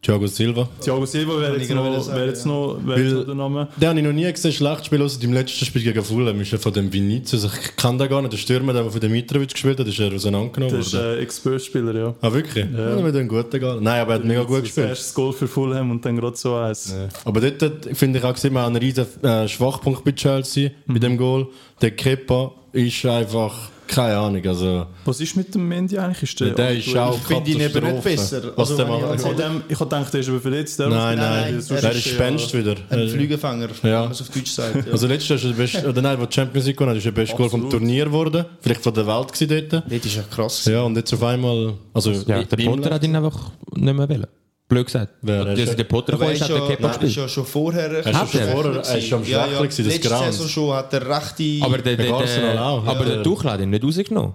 [0.05, 0.69] Thiago Silva.
[0.81, 2.51] Thiago Silva wäre jetzt, noch, sagen, wäre jetzt ja.
[2.51, 3.69] noch, wäre jetzt noch der Name.
[3.81, 6.41] Den habe ich noch nie gesehen, schlecht spielen, außer im letzten Spiel gegen Fulham.
[6.41, 7.45] Ist er von dem Vinicius.
[7.45, 8.33] Ich kann den gar nicht.
[8.33, 11.13] Der Stürmer, der von dem Mitrovic gespielt hat, ist er auseinandergenommen Das ist worden.
[11.13, 12.15] ein Ex-Spurs-Spieler, ja.
[12.21, 12.65] Ah, wirklich?
[12.65, 12.95] Ja.
[12.97, 13.81] dann wird er ein guter Goal.
[13.81, 14.89] Nein, aber er hat mega gut Das gespielt.
[14.89, 16.93] erste Goal für Fulham und dann gerade so eins.
[17.25, 20.99] Aber dort finde ich auch gesehen, wir haben einen riesen äh, Schwachpunkt bei Chelsea, bei
[20.99, 21.47] dem Goal.
[21.81, 24.87] Der Kepa ist einfach, keine Ahnung, also...
[25.05, 26.23] Was ist mit dem Mendy eigentlich?
[26.23, 28.43] Ist der, Der ist auch Ich finde ihn eben nicht besser.
[28.57, 29.21] Was Also, wenn ich.
[29.21, 30.79] Ich habe dem- ich habe gedacht, der ist aber verletzt.
[30.79, 32.75] Der Nein, nein, nein, er der ist Spenst wieder.
[32.91, 33.73] Ein Flügelfänger, Ja.
[33.83, 34.87] wenn man es auf Deutsch sagt.
[34.87, 34.93] Ja.
[34.93, 37.05] Also letztes Jahr ist der beste, oder nein, wo die Champions League gewonnen hat, ist
[37.05, 38.45] der beste Goal vom Turnier geworden.
[38.61, 39.85] Vielleicht von der Welt gewesen dort.
[39.91, 40.65] das ist ja krass.
[40.65, 41.75] Ja, und jetzt auf einmal...
[41.95, 44.27] Also, Ja, der Potter hat ihn einfach nicht mehr wollen.
[44.73, 45.13] Blöd gesagt.
[45.23, 45.45] Wer?
[45.47, 47.17] Also der Potter Aber er ist, ist hat der ja, Kepa er ist gespielt.
[47.17, 47.99] ja schon vorher...
[47.99, 48.49] ist ja Hat schon er?
[48.49, 50.09] vorher- er ist schon ja, ja, schwächer gewesen, das Letzte.
[50.33, 51.45] Saison schon hat er rechte...
[51.65, 53.05] Aber der, der, aber Ja.
[53.15, 54.35] der Tuchel hat ihn nicht rausgenommen.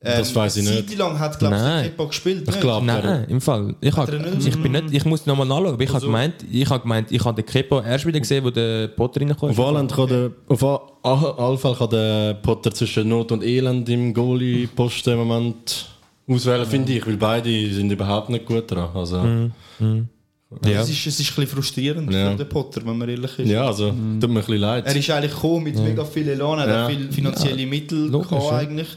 [0.00, 0.90] Das weiss ich nicht.
[0.90, 1.82] Zeit lang hat, glaube ich.
[1.84, 2.42] Kepa gespielt.
[2.42, 2.60] Ich nicht?
[2.60, 3.74] glaube, Nein, im Fall.
[3.80, 6.34] Ich, hab, er nicht ich, bin nicht, ich muss nochmal nachschauen, aber ich habe gemeint,
[6.52, 9.58] ich habe gemeint, ich habe den Kepa erst wieder gesehen, wo der Potter reingekommen Auf
[9.58, 9.76] ist.
[9.76, 10.30] alle kann der,
[11.02, 15.86] auf kann der Potter zwischen Not und Elend im Goalie-Posten im Moment
[16.28, 18.88] auswählen, finde ich, weil beide sind überhaupt nicht gut dran.
[18.94, 19.16] Also,
[20.62, 20.82] Ja.
[20.82, 22.30] Es, ist, es ist ein bisschen frustrierend Ja.
[22.30, 23.48] für den Potter, wenn man ehrlich ist.
[23.48, 24.86] ja, also, tut mir ein bisschen leid.
[24.86, 26.82] Er ist eigentlich gekommen mit mega viel Elan, er Ja.
[26.84, 28.56] hat viel finanzielle Mittel logisch, gehabt ja.
[28.58, 28.88] eigentlich.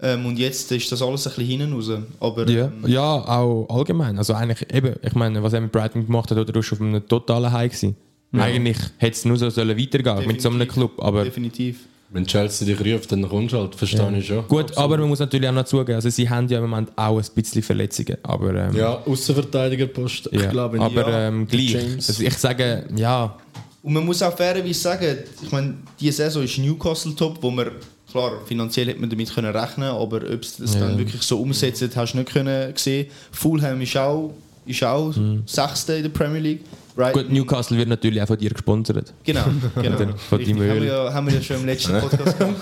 [0.00, 1.90] Ähm, und jetzt ist das alles ein bisschen hinten raus.
[2.20, 4.18] Aber Ja, ähm, ja, auch allgemein.
[4.18, 6.80] Also eigentlich eben, ich meine, was er mit Brighton gemacht hat, oder du warst auf
[6.80, 7.96] einem totalen High gewesen.
[8.32, 10.66] Eigentlich hätte es nur so sollen weitergehen mit so einem.
[10.68, 10.92] Club.
[10.98, 11.86] Aber Definitiv.
[12.14, 14.46] Wenn Chelsea dich ruft, dann kommst du halt, verstehe ich schon.
[14.46, 17.18] gut, aber man muss natürlich auch noch zugeben, also sie haben ja im Moment auch
[17.18, 18.16] ein bisschen Verletzungen.
[18.22, 20.42] Aber, ähm, Ja, Außenverteidigerpost, ja.
[20.42, 21.26] ich glaube aber ja.
[21.26, 21.74] ähm, gleich.
[21.74, 23.36] Also ich sage, ja,
[23.82, 27.72] Und man muss auch fairerweise sagen, ich meine, diese Saison ist Newcastle top, wo man,
[28.08, 31.96] klar, finanziell hätte man damit können rechnen aber ob es das dann wirklich so umsetzt,
[31.96, 33.08] hast du nicht können sehen.
[33.32, 34.32] Fulham ist auch,
[34.66, 35.12] ist auch
[35.46, 36.60] Sechste in der Premier League.
[36.96, 39.12] Brighton, gut, Newcastle wird natürlich auch von dir gesponsert.
[39.24, 39.42] Genau,
[39.82, 39.96] genau.
[40.28, 42.56] Von Richtig, deinem haben, wir ja, haben wir ja schon im letzten Podcast gemacht.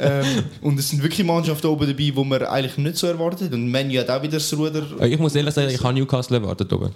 [0.00, 0.26] ähm,
[0.60, 3.52] und es sind wirklich Mannschaften oben dabei, die man eigentlich nicht so erwartet.
[3.52, 4.82] Und Menu hat auch wieder das Ruder.
[5.00, 6.90] Äh, Ich muss ehrlich sagen, ich habe Newcastle erwartet oben.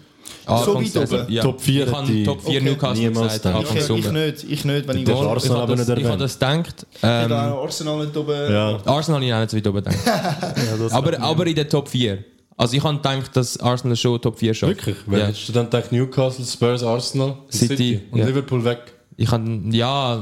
[0.47, 1.33] Anfangs weit Saison, oben?
[1.33, 1.43] ja.
[1.43, 2.61] Top vier Ich hätte habe ich Top 4 Okay.
[2.71, 3.57] Newcastle Niemals gesagt.
[3.57, 4.13] Anfang Ich, ich Sommer.
[4.13, 5.15] nicht, ich nicht, wenn ich gehe.
[5.15, 6.87] Arsenal Ich habe aber das, nicht ich habe das gedacht.
[6.93, 8.53] Ich Ähm, auch Arsenal nicht oben.
[8.53, 8.79] Ja.
[8.85, 9.97] Arsenal habe ich auch nicht so weit oben gedacht.
[10.07, 12.19] Ja, das aber, aber in der Top 4.
[12.61, 14.77] Also ich habe gedacht, dass Arsenal schon Top 4 schafft.
[14.77, 14.97] Wirklich?
[15.07, 15.27] Wer Ja.
[15.29, 18.27] hättest du dann gedacht, Newcastle, Spurs, Arsenal, City, und ja.
[18.27, 18.81] Liverpool weg?
[19.17, 20.17] Ich habe, ja,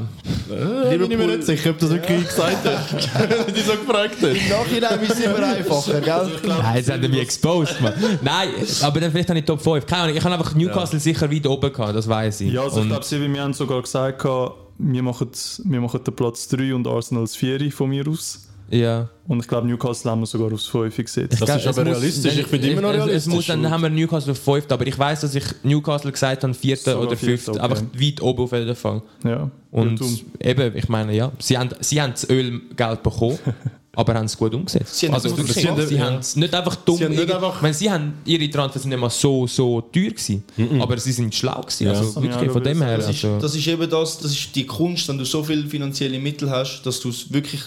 [0.48, 3.08] Äh, bin ich mir nicht sicher, ob das wirklich gesagt hast.
[3.46, 4.22] Wenn du so gefragt hast.
[4.22, 6.30] Im Nachhinein ist es immer einfacher, gell?
[6.46, 7.92] Nein, jetzt haben wir mich exposed, Mann.
[8.22, 8.48] Nein,
[8.82, 9.84] aber dann vielleicht habe ich Top 5.
[9.86, 12.52] Keine Ahnung, ich habe einfach Newcastle sicher weit oben gehabt, das weiß ich.
[12.52, 15.28] Ja, also ich Und- glaube, sie- wir haben sogar gesagt, gehabt, wir machen,
[15.64, 18.47] wir machen den Platz 3 und Arsenal das 4 von mir aus.
[18.70, 19.08] Ja.
[19.26, 21.40] Und ich glaube, Newcastle haben wir sogar aufs 5 gesetzt.
[21.40, 23.16] Das ist Es aber muss- realistisch, ich finde immer noch realistisch.
[23.16, 26.42] Es muss, dann haben wir Newcastle auf 5, aber ich weiß, dass ich Newcastle gesagt
[26.44, 26.76] habe, 4.
[26.76, 27.20] Sogar oder 5.
[27.20, 27.60] Vierter, okay.
[27.60, 29.02] Einfach weit oben auf jeden Fall.
[29.24, 29.50] Ja.
[29.70, 33.38] Und Ja, eben, ich meine, ja, sie haben, sie haben das Ölgeld bekommen,
[33.94, 34.94] aber haben es gut umgesetzt.
[34.96, 36.06] Sie haben also es gut wirklich, gemacht, sie ja.
[36.06, 36.96] haben es nicht einfach dumm.
[36.96, 39.82] Sie haben nicht einfach- ich meine, sie haben ihre Transfers sind nicht mal so, so
[39.82, 40.42] teuer gewesen,
[40.80, 41.84] aber sie sind schlau gewesen.
[41.86, 41.92] Ja.
[41.92, 42.96] Also wirklich von dem her.
[42.96, 45.66] Das ist, Also, das ist eben das, das ist die Kunst, wenn du so viele
[45.66, 47.60] finanzielle Mittel hast, dass du es wirklich,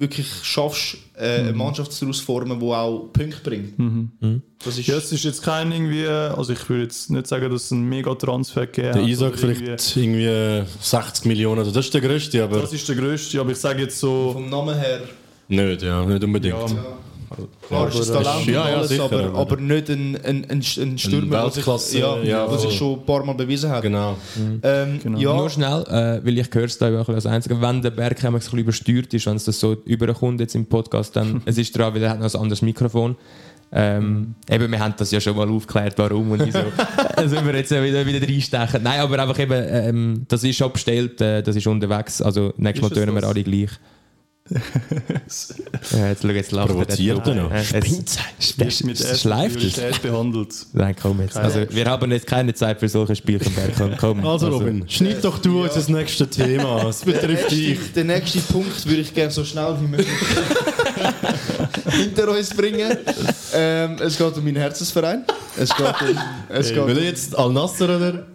[0.00, 3.74] wirklich schaffst, äh, eine Mannschaft daraus zu formen, die auch Punkte bringt.
[4.64, 7.64] Das ist, Ja, es ist jetzt kein irgendwie, also ich würde jetzt nicht sagen, dass
[7.64, 11.94] es einen mega Transfer gegeben Der Isaac vielleicht irgendwie äh, 60 Millionen, also das ist
[11.94, 15.00] der größte, aber Das ist der größte, aber ich sage jetzt so, vom Namen her,
[15.48, 16.54] nicht, ja, nicht unbedingt.
[16.54, 16.66] ja,
[17.68, 20.98] klar ist das Talent Ja, ja, alles, sicher, aber, aber- nicht ein, ein, ein, ein
[20.98, 22.70] Stürmer, der sich, Weltklasse, ja, ja, sich voll.
[22.72, 23.82] schon ein paar Mal bewiesen hat.
[23.82, 24.16] Genau.
[24.62, 25.18] Ähm, Genau.
[25.18, 28.24] Ja, Nur schnell, äh, weil ich höre es da auch als Einziger, wenn der Berg
[28.24, 31.76] ein bisschen übersteuert ist, wenn es das so überkommt jetzt im Podcast, dann es ist
[31.76, 33.16] dran, weil er hat noch ein anderes Mikrofon.
[33.72, 36.58] Ähm, eben, wir haben das ja schon mal aufgeklärt, warum und wieso.
[37.16, 38.82] Also wir jetzt wieder, wieder reinstechen.
[38.82, 42.20] Nein, aber einfach eben, ähm, das ist schon bestellt, äh, das ist unterwegs.
[42.20, 43.70] Also nächstes Mal tönen wir alle gleich.
[44.50, 46.74] Ja, jetzt schau, jetzt lacht er.
[46.74, 47.50] Provoziert er noch?
[47.52, 48.98] Äh, es- wird mit.
[49.22, 50.54] Priorität behandelt.
[50.72, 51.36] Nein, komm jetzt.
[51.36, 53.52] Also, wir haben jetzt keine Zeit für solche Spielchen.
[53.76, 54.26] Komm, komm.
[54.26, 56.88] Also Robin, schneid doch du uns das nächste Thema.
[56.88, 57.68] Es der betrifft dich.
[57.78, 60.08] nächste, den nächsten Punkt würde ich gerne so schnell wie möglich
[61.90, 62.96] hinter uns bringen.
[63.54, 65.24] Ähm, es geht um meinen Herzensverein.
[65.56, 66.18] Es geht um.
[66.48, 68.26] Es geht Will er jetzt Al-Nasser oder?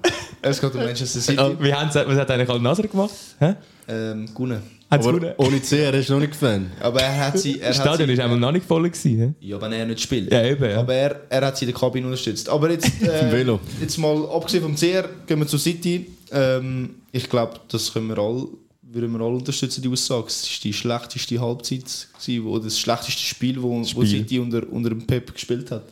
[0.41, 1.55] Es geht um Manchester City.
[1.59, 3.11] Wie haben sie, was hat eigentlich Al-Nasser gemacht?
[3.39, 3.55] Hä?
[3.87, 4.61] Ähm, gewonnen.
[4.95, 6.71] Hat's Aber ohne CR ist noch nicht Fan.
[6.79, 7.59] Aber er hat sie.
[7.59, 8.83] Er Das hat Stadion sie, war einmal noch nicht voll.
[8.83, 9.33] Gewesen, hä?
[9.39, 10.31] Ja, wenn er nicht spielt.
[10.31, 10.79] Ja, eben, ja.
[10.79, 12.49] Aber er, er hat sie in der Kabine unterstützt.
[12.49, 13.59] Aber jetzt, äh, Velo.
[13.79, 16.07] jetzt mal abgesehen vom CR, gehen wir zu City.
[16.31, 18.47] Ähm, ich glaube, das können wir alle,
[18.81, 20.27] würden wir alle unterstützen, die Aussage.
[20.27, 24.07] Es war die schlechteste Halbzeit, gewesen, wo das schlechteste Spiel, wo, wo Spiel.
[24.07, 25.83] City unter, unter dem Pep gespielt hat.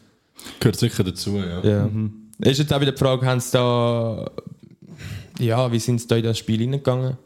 [0.60, 1.64] Gehört sicher dazu, ja.
[1.64, 1.90] Ja.
[2.40, 4.30] Ist jetzt auch wieder die Frage, haben sie da.
[5.40, 7.18] Ja, wie sind sie da in das Spiel hineingegangen?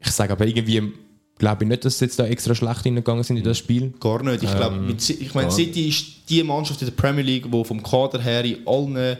[0.00, 0.92] Ich sage aber irgendwie,
[1.40, 3.92] glaube ich nicht, dass sie jetzt da extra schlecht hineingegangen sind in das Spiel.
[3.98, 4.44] Gar nicht.
[4.44, 7.82] Ich glaube, Ci- ich meine, City ist die Mannschaft in der Premier League, die vom
[7.82, 9.16] Kader her in allen,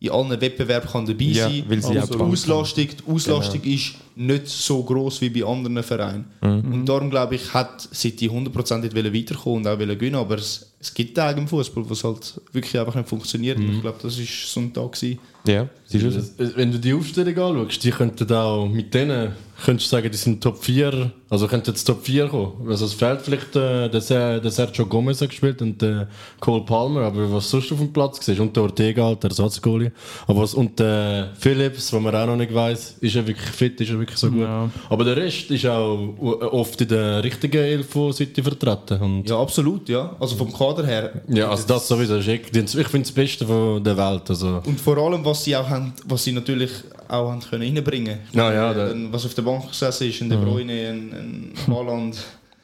[0.00, 3.62] in allen Wettbewerben kann dabei Ja, sein weil sie Und auch die Auslastung, die Auslastung
[3.62, 6.26] ist nicht so groß wie bei anderen Vereinen.
[6.42, 6.72] Mhm.
[6.74, 10.72] Und darum glaube ich, hat City hundertprozentig wollen weiterkommen und auch wollen gewinnen, aber es,
[10.78, 13.58] es gibt Tage im Fußball, wo es halt wirklich einfach nicht funktioniert.
[13.58, 15.18] Und ich glaube, das ist so ein Tag gewesen.
[15.46, 16.32] Ja, siehst du das?
[16.56, 19.32] Wenn du die Aufstellung anschaust, die könnten auch mit denen,
[19.64, 22.52] könntest du sagen, die sind Top 4, also könnten jetzt Top 4 kommen.
[22.68, 26.08] Also es fehlt vielleicht äh, der, Ser- der Sergio Gomez hat gespielt und der
[26.40, 29.92] Cole Palmer, aber was sonst auf dem Platz war, und der Ortega, der Ersatzgoalie.
[30.26, 33.78] Aber was, und der Phillips, wo man auch noch nicht weiss, ist er wirklich fit,
[33.80, 34.40] ist er wirklich so gut.
[34.40, 34.70] Ja.
[34.88, 38.98] Aber der Rest ist auch äh, oft in der richtigen Elf von City vertreten.
[39.00, 40.16] Und Ja, absolut, ja.
[40.18, 41.22] Also vom Kader her.
[41.28, 42.16] ja, also das sowieso.
[42.16, 44.22] das ist echt- Ich finde es das Beste von der Welt.
[44.30, 44.62] Also.
[44.64, 46.70] Und vor allem, was sie auch haben, was sie natürlich
[47.08, 48.18] auch haben können reinbringen.
[48.32, 51.52] Ja, ja, der- Ein- was auf der Bank gesessen ist, ein De Bruyne, ein, ein
[51.74, 52.16] Haaland.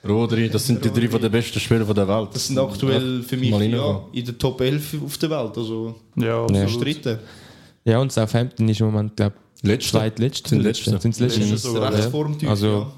[0.06, 2.28] Rodri, das sind die drei von den besten Spieler von der Welt.
[2.32, 5.56] Das sind aktuell für mich ja, in der Top 11 auf der Welt.
[5.58, 6.68] Also Ja, Ja.
[6.68, 7.18] stritten.
[7.84, 9.90] Ja, und Southampton ist im Moment, glaube ich, Letzte.
[9.92, 10.48] zweitletzte.
[10.50, 10.84] Sind Letzte.
[11.00, 11.40] Sind letzte.
[11.40, 11.88] Das ist so, ein ja.
[11.88, 12.48] Rechtsformtyp.
[12.48, 12.92] Also, ja.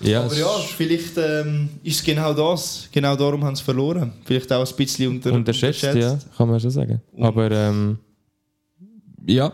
[0.00, 2.88] Ja, Aber ja, vielleicht ähm, ist es genau das.
[2.92, 4.12] Genau darum haben sie verloren.
[4.24, 7.00] Vielleicht auch ein bisschen unter, unterschätzt, ja, kann man schon sagen.
[7.20, 7.98] Aber ähm,
[9.28, 9.52] ja,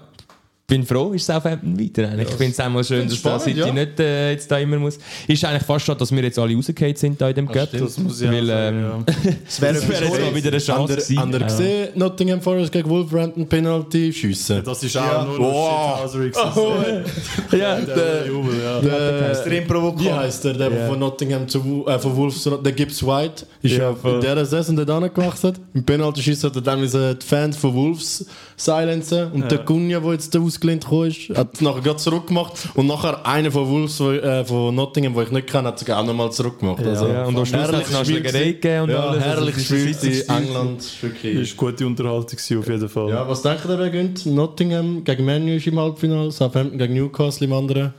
[0.66, 2.09] bin froh, ist Southampton weiter.
[2.09, 2.29] eigentlich.
[2.31, 3.72] ich finde es einmal schön, dass spannend, City ja.
[3.72, 4.98] nicht äh, jetzt da immer muss.
[5.29, 7.68] Ist eigentlich fast schon, dass wir jetzt alle rausgefallen sind da in dem Cup.
[7.72, 9.05] Das muss ich auch Weil, ähm, ja.
[9.46, 11.18] Es wäre wäre jetzt wieder eine Chance gewesen.
[11.18, 11.46] habt ihr Ja.
[11.46, 14.62] gesehen, Nottingham Forest gegen Wolverhampton Penalty schiessen?
[14.64, 15.24] Das ist auch Ja.
[15.24, 16.05] nur Wow.
[16.05, 17.05] noch Shithousery.
[17.59, 18.81] Ja, Der Jubel, ja.
[18.81, 20.00] Der, extrem provokant.
[20.05, 20.87] wie heißt der, der Ja.
[20.88, 24.77] von Nottingham zu äh, von Wolves, der Gibbs White, ist Ja, ja, in dieser Saison
[24.77, 25.53] dort angewachsen.
[25.74, 28.24] Im Penalty schießen hat er dann die Fans von Wolves
[28.57, 32.87] silenzen und der Cunha, der jetzt da ausgelehnt gekommen ist, hat nachher gerade zurückgemacht und
[32.87, 36.05] nachher einer von Wolves, wo, äh, von Nottingham, den ich nicht kenne, hat sogar auch
[36.07, 36.85] nochmal zurückgemacht.
[36.85, 39.25] Also, Ja, und am Schluss hat es noch Schlägerei gegeben und ja, alles.
[39.25, 40.47] Herrlich es ist Spiel ein in.
[40.49, 40.81] England.
[40.81, 41.35] ist Wirklich.
[41.37, 43.09] Ist gute Unterhaltung gewesen, auf jeden Fall.
[43.11, 44.27] Ja, was denkt ihr, wer gönnt?
[44.27, 47.95] Nottingham gegen Manu ist im Halbfinale, Southampton gegen Newcastle im anderen.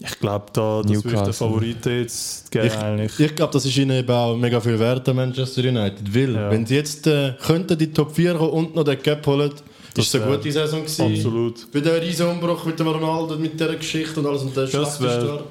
[0.00, 1.32] Ich glaube, da das wird der Newcastle.
[1.48, 3.20] Favorit jetzt geben, eigentlich.
[3.20, 6.12] Ich glaube, das ist ihnen eben auch mega viel wert an Manchester United.
[6.14, 6.50] Weil, Ja.
[6.50, 9.52] wenn sie jetzt äh, könnten die Top 4 kommen und noch den Cup holen,
[9.94, 11.14] Das ist es eine wär- gute Saison gewesen.
[11.14, 11.72] Absolut.
[11.72, 14.72] Bei der riesen Umbruch mit dem Ronaldo, mit dieser Geschichte und alles und der Das
[14.96, 15.44] schlechte Start.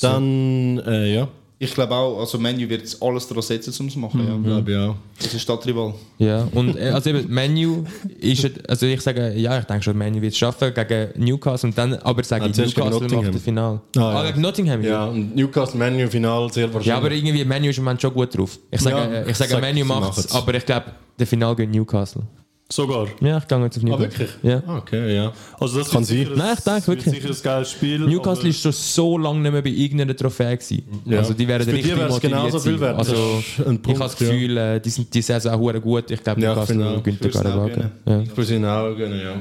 [0.00, 1.28] Dann, äh, ja,
[1.60, 4.24] Ich glaube auch, also Menu wird jetzt alles daran setzen, um es zu machen.
[4.24, 4.36] Ja.
[4.56, 4.94] glaube auch.
[5.20, 5.92] Das ist Stadtrival.
[6.18, 7.82] Ja, und äh, also eben, Menu
[8.20, 11.76] ist, also ich sage, ja, ich denke schon, Menu wird es schaffen gegen Newcastle und
[11.76, 13.80] dann, aber sage Ah, ich, Newcastle macht das Final.
[13.96, 14.30] Ah, Ah, ja.
[14.30, 16.86] gegen Nottingham, Ja, und Newcastle Manu Final sehr wahrscheinlich.
[16.86, 18.56] Ja, aber irgendwie, Menu ist im Moment schon gut drauf.
[18.70, 20.86] Ich sage, Ja, äh, ich sage sag, Menu macht es, aber ich glaube,
[21.18, 22.22] der Final gegen Newcastle.
[22.70, 23.08] Sogar.
[23.22, 24.00] Ja, ich gehe jetzt auf ah, Newcastle.
[24.20, 24.30] wirklich?
[24.42, 24.62] Ja.
[24.66, 25.32] Ah, okay, ja.
[25.58, 26.18] Also das Kann sein.
[26.18, 27.14] sicher, Nein, ich denke wirklich.
[27.14, 27.98] sicher ein geiles Spiel.
[28.00, 30.82] Newcastle ist schon so lange nicht mehr bei irgendeiner Trophäe gewesen.
[31.06, 31.18] Ja.
[31.20, 32.80] Also die werden Für die richtig wär's motiviert genauso viel sein.
[32.80, 32.98] wert.
[32.98, 36.10] Also ein ich habe Punkt, das Gefühl, äh, die sind die Saison auch gut.
[36.10, 37.02] Ich glaube, Ja, ich Newcastle auch.
[37.02, 37.90] gewinnt den.
[38.04, 38.20] Ja.
[38.20, 39.36] Ich würde ihnen auch gönnen, ja.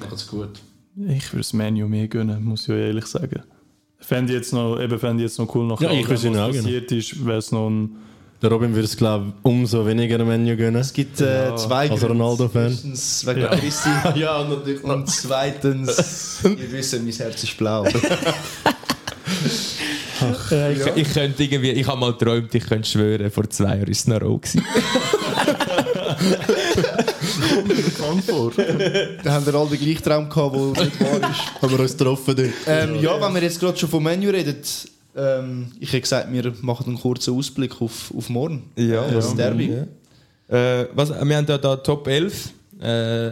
[0.00, 0.60] Macht's gut.
[0.96, 3.42] Ich würde das Menu mehr gönnen, muss ich ja ehrlich sagen.
[4.00, 6.90] Fände ich jetzt noch, eben fände ich jetzt noch cool nach Ja, ich was passiert
[6.90, 7.96] ist, wäre es noch ein
[8.42, 10.80] Der Robin würde es, glaube ich, umso weniger Menu gönnen.
[10.80, 12.06] Es gibt äh, zwei als Gründe.
[12.08, 12.64] Ronaldo-Fan.
[12.70, 13.56] Erstens wegen Ja.
[13.56, 13.88] Christi
[14.20, 14.84] ja, natürlich.
[14.84, 17.86] und zweitens, ihr wisst, mein Herz ist blau.
[20.50, 23.88] Ja, ich, ich könnte irgendwie, ich habe mal geträumt, ich könnte schwören, vor zwei Jahren
[23.88, 24.64] ist es noch roh gewesen.
[27.66, 28.50] bekannt vor.
[29.22, 31.62] da haben wir alle den gleichen Traum gehabt, der nicht wahr ist.
[31.62, 32.48] Haben wir uns getroffen dort.
[32.66, 34.56] Ähm, ja, wenn wir jetzt gerade schon vom Menu reden,
[35.16, 38.64] ähm, ich hätte gesagt, wir machen einen kurzen Ausblick auf, auf morgen.
[38.76, 39.72] Ja, das Derby.
[40.48, 40.80] Ja.
[40.80, 42.86] Äh, was, wir haben da, da Top 11, äh,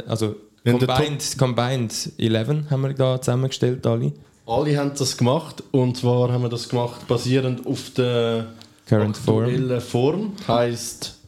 [0.06, 4.12] also combined, combined 11 haben wir da zusammengestellt, alle.
[4.46, 8.46] Alle haben das gemacht und zwar haben wir das gemacht basierend auf der
[8.86, 9.44] Current Form.
[9.44, 10.32] aktuellen Form.
[10.46, 11.18] Heißt,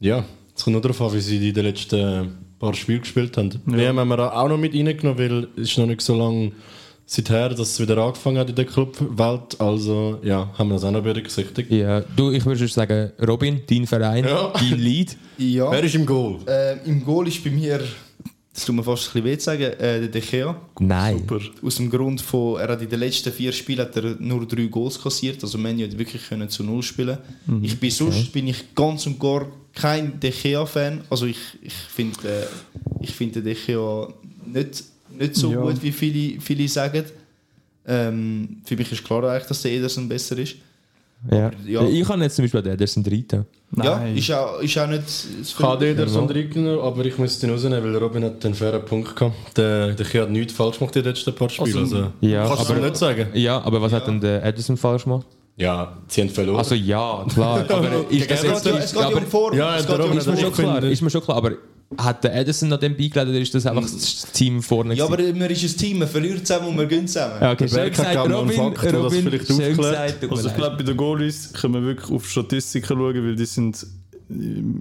[0.00, 0.24] ja,
[0.56, 3.60] es kommt nur darauf an, wie sie in den letzten paar Spielen gespielt haben.
[3.66, 6.52] Wir haben wir auch noch mit reingenommen, weil es ist noch nicht so lange
[7.12, 9.60] seither, dass es wieder angefangen hat in der Clubwelt.
[9.60, 11.70] Also ja, haben wir das auch noch berücksichtigt.
[11.70, 14.52] Ja, du, ich würde schon sagen, Robin, dein Verein, Ja.
[14.54, 15.16] dein Lead.
[15.38, 15.70] Ja.
[15.72, 16.36] Wer ist im Goal?
[16.46, 17.80] Äh, Im Goal ist bei mir
[18.52, 20.54] das tut mir fast ein bisschen weh zu sagen, äh, der De Gea.
[20.80, 21.18] Nein.
[21.20, 21.38] Super.
[21.62, 24.64] Aus dem Grund von, er hat in den letzten vier Spielen hat er nur drei
[24.66, 27.16] Goals kassiert, also Manu hat wirklich können zu null spielen.
[27.62, 31.00] Ich bin sonst bin ich ganz und gar kein De Gea Fan.
[31.08, 32.46] Also ich, ich finde äh,
[33.00, 34.08] ich finde De Gea
[34.52, 34.82] nicht,
[35.18, 35.60] nicht so Ja.
[35.60, 37.04] gut wie viele, viele sagen.
[37.86, 40.56] Ähm, für mich ist klar eigentlich, dass der Ederson besser ist.
[41.30, 41.50] Ja.
[41.66, 41.82] Ja.
[41.86, 43.44] Ich habe jetzt zum Beispiel den Ederson Drita.
[43.82, 45.02] Ja, ist auch, ist auch nicht
[45.40, 46.26] das Kann jeder so Ja.
[46.26, 46.28] einen
[46.80, 49.56] aber ich muss den rausnehmen, weil Robin hat einen fairen Punkt gehabt.
[49.56, 51.76] Der, der Kind hat nichts falsch gemacht in den letzten paar Spielen.
[51.78, 53.26] Also, Also, ja, kannst du aber- nicht sagen.
[53.34, 55.26] Ja, aber was hat denn der Ederson falsch gemacht?
[55.56, 56.58] Ja, sie haben verloren.
[56.58, 57.64] Also ja, klar.
[57.70, 59.56] aber ist das Es jetzt es geht ja aber, um Form.
[59.56, 61.22] Ja, es geht um Robin ist, mir hat schon Ich klar, finde- ist mir schon
[61.22, 61.52] klar, aber
[61.98, 64.94] hat der Ederson noch dem beigelegt oder ist das einfach das Team vorne?
[64.94, 65.30] Ja, gewesen?
[65.32, 67.34] aber man ist ein Team, man verliert zusammen und man gönnt zusammen.
[67.40, 70.20] ja, okay, Der schön Berg hat, gesagt, Robin, Fakt, der das Robin, vielleicht schön aufklärt.
[70.20, 70.32] gesagt.
[70.32, 73.86] Also ich glaube, bei den Goalies können wir wirklich auf Statistiken schauen, weil die sind,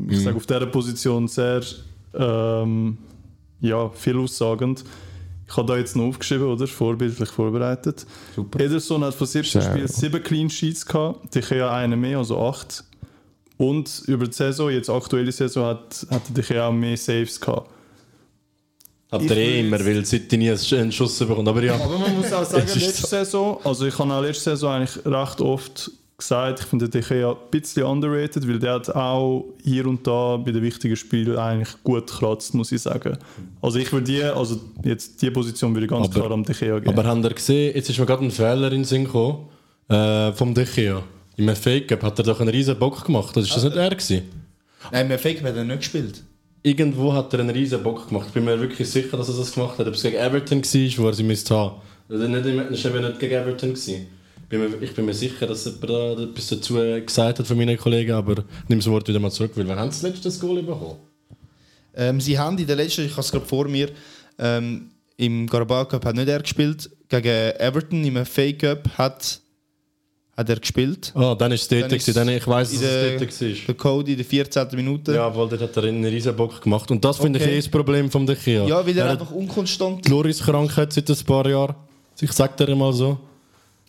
[0.09, 1.61] ich sage, auf dieser Position sehr
[2.13, 2.97] ähm,
[3.61, 4.83] ja, viel aussagend.
[5.47, 6.67] Ich habe da jetzt noch aufgeschrieben, oder?
[6.67, 8.05] Vorbildlich vorbereitet.
[8.35, 8.59] Super.
[8.59, 9.67] Ederson hat von 17 Schau.
[9.71, 12.83] Spielen 7 Clean Sheets gehabt, De Gea einen mehr, also 8.
[13.59, 17.69] Und über die Saison, jetzt aktuelle Saison, hat, hat De Gea auch mehr Saves gehabt.
[19.11, 21.45] Hat Ich er eh immer, weil seit nie einen Schuss bekommt.
[21.47, 24.71] Aber ja, Aber man muss auch sagen, letzte Saison, also ich habe auch letzte Saison
[24.71, 28.95] eigentlich recht oft gesagt, ich finde den De Gea ein bisschen underrated, weil der hat
[28.95, 33.17] auch hier und da bei den wichtigen Spielen eigentlich gut gekratzt, muss ich sagen.
[33.61, 36.55] Also ich würde die, also jetzt die Position würde ich ganz Aber- klar am De
[36.55, 36.97] Gea geben.
[36.97, 39.47] aber habt ihr gesehen, jetzt ist mir gerade ein Fehler in den Sinn gekommen,
[39.89, 41.01] äh, vom Dechia.
[41.39, 43.33] Im Fake Cup hat er doch einen riesen Bock gemacht.
[43.33, 44.23] Das ist das nicht er gewesen?
[44.91, 46.21] Nein, mehr Fake hat er nicht gespielt.
[46.63, 48.27] Irgendwo hat er einen riesen Bock gemacht.
[48.27, 49.87] Ich bin mir wirklich sicher, dass er das gemacht hat.
[49.87, 51.81] Ob es gegen Everton war, wo er sie müsste haben.
[52.09, 53.69] Also nicht, das war eben nicht gegen Everton.
[53.69, 54.07] Gewesen.
[54.81, 58.39] Ich bin mir sicher, dass jemand da etwas dazu gesagt hat von meinen Kollegen, aber
[58.39, 60.97] ich nehme das Wort wieder mal zurück, weil wir haben das letzte Goal bekommen.
[61.95, 63.91] Ähm, sie haben in der letzten, ich habe es gerade vor mir,
[64.37, 66.89] ähm, im Carabao Cup hat nicht er gespielt.
[67.07, 69.39] Gegen Everton im FA Cup hat,
[70.39, 71.11] hat er gespielt.
[71.15, 71.91] Ah, dann ist es dort.
[71.91, 73.57] Dann ist ich weiss, dass der- es dort war.
[73.67, 74.67] Der Cody in der 14.
[74.75, 75.13] Minute.
[75.13, 76.89] Ja, weil dort hat er einen riesen Bock gemacht.
[76.91, 77.49] Und das finde Okay.
[77.49, 78.65] ich eh das Problem vom Dechia.
[78.65, 81.75] Ja, weil er hat einfach unkonstant die Loris-Krankheit seit ein paar Jahren.
[82.21, 83.17] Ich sage dir mal so.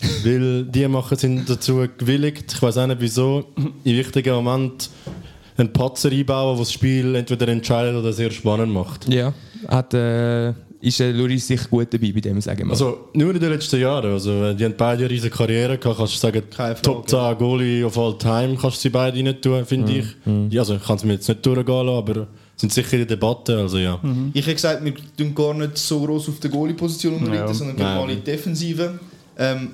[0.24, 3.44] Weil die machen sind dazu gewilligt, ich weiß auch nicht wieso,
[3.84, 4.88] in wichtigen Moment
[5.58, 9.06] einen Patzer einbauen, der das Spiel entweder entscheidet oder sehr spannend macht.
[9.12, 9.34] Ja,
[9.68, 12.71] hat, äh, ist äh, Luris sich gut dabei bei dem, sagen wir.
[12.71, 14.12] Also nur in den letzten Jahren.
[14.12, 15.99] Also, die haben beide eine riesige Karriere gehabt.
[15.99, 16.43] Kannst du sagen.
[16.83, 20.07] Top 10 Goalie of all time kannst du sie beide nicht tun, finde ich.
[20.51, 23.16] Ja, also ich kann es mir jetzt nicht durchgehen lassen, aber sind sicher in der
[23.16, 23.59] Debatte.
[23.59, 24.01] Also ja.
[24.33, 27.55] Ich habe gesagt, wir tun gar nicht so groß auf der Goalie-Position unterrichten, Ja.
[27.55, 27.97] sondern gehen Nein.
[27.99, 28.99] mal in die Defensive.
[29.38, 29.69] Ähm,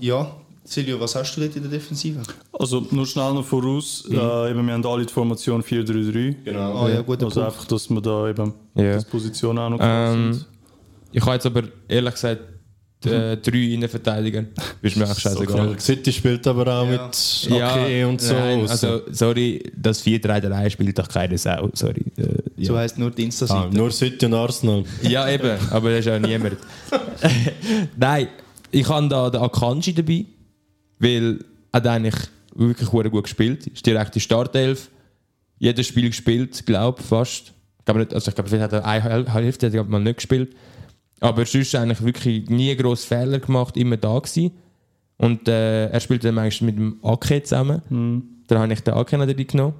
[0.00, 0.30] ja,
[0.70, 2.20] Silvio, was hast du dort in der Defensive?
[2.52, 6.34] also nur schnell noch voraus, äh, eben, wir haben alle die Formation 4-3-3.
[6.44, 6.84] Genau.
[6.84, 7.54] Ah ja, guter Also Punkt.
[7.54, 8.94] einfach, dass wir da eben Ja.
[8.94, 10.46] das Position auch noch Ähm, sind.
[11.12, 12.40] ich habe jetzt aber ehrlich gesagt
[13.04, 14.44] äh, drei Innenverteidiger.
[14.82, 15.70] Ist mir eigentlich scheißegal.
[15.72, 17.06] Ja, City spielt aber auch Ja.
[17.06, 18.34] mit Ake und so.
[18.34, 21.70] nein, Also, sorry, das 4-3-3 spielt doch keine Sau.
[21.74, 22.04] Sorry.
[22.16, 22.22] Äh,
[22.56, 22.66] ja.
[22.66, 24.82] So heisst nur die ah, nur City und Arsenal.
[25.02, 26.56] Ja, eben, aber das ist auch niemand.
[27.96, 28.28] Nein,
[28.70, 30.24] ich habe da den Akanji dabei,
[30.98, 31.38] weil
[31.72, 32.16] er hat eigentlich
[32.54, 33.66] wirklich gut gespielt.
[33.66, 34.90] Ist direkt die Startelf.
[35.58, 37.52] Jedes Spiel gespielt, glaube fast.
[37.78, 40.00] Ich glaube, nicht, also ich glaube, vielleicht hat er eine Häl- Hälfte hat er mal
[40.00, 40.54] nicht gespielt.
[41.20, 44.52] Aber sonst eigentlich wirklich nie grosse Fehler gemacht, immer da gewesen.
[45.16, 47.82] Und äh, er spielt dann manchmal mit dem Ake zusammen.
[48.46, 49.74] Dann habe ich den Ake drin genommen.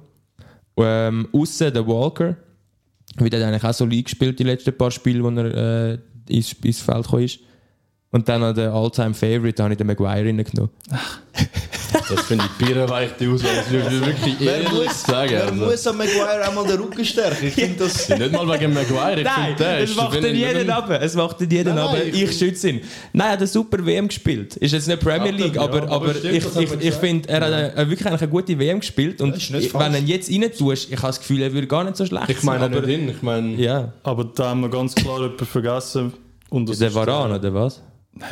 [0.77, 2.35] Ähm, Aussen der Walker.
[3.15, 6.53] Weil der hat eigentlich auch so gespielt die letzten paar Spiele, wo er äh, ins,
[6.53, 7.39] ins Feld gekommen ist.
[8.11, 10.71] Und dann noch der All-Time Favorite, da habe ich den Maguire reingenommen.
[12.07, 13.55] Das finde ich birrenweichte Auswahl.
[13.55, 15.31] Das würde ich wirklich Wer ehrlich muss, sagen.
[15.31, 17.47] wer Also, muss am Maguire einmal den Rücken stärken?
[17.47, 18.09] Ich finde das...
[18.09, 19.19] nicht mal wegen Maguire.
[19.19, 20.89] Ich Nein, finde, der es ist- macht ihn jeden ab.
[20.89, 21.95] Es macht ihn jeden ab.
[22.03, 22.81] Ich, ich- schütze ihn.
[23.13, 24.55] Nein, er hat eine super WM gespielt.
[24.57, 26.93] Ist jetzt nicht Premier er, League, ja, aber, aber aber stimmt, ich, ich, man ich
[26.95, 29.21] finde, er hat eine, eine, wirklich eine gute WM gespielt.
[29.21, 31.83] Und ich, wenn er ihn jetzt rein tust, ich habe das Gefühl, er würde gar
[31.83, 32.71] nicht so schlecht Ich meine sein.
[32.71, 33.09] nicht aber, ihn.
[33.09, 33.93] Ich meine, Ja.
[34.03, 36.13] Aber da haben wir ganz klar jemanden vergessen.
[36.49, 37.81] Und das Der Varan, oder was?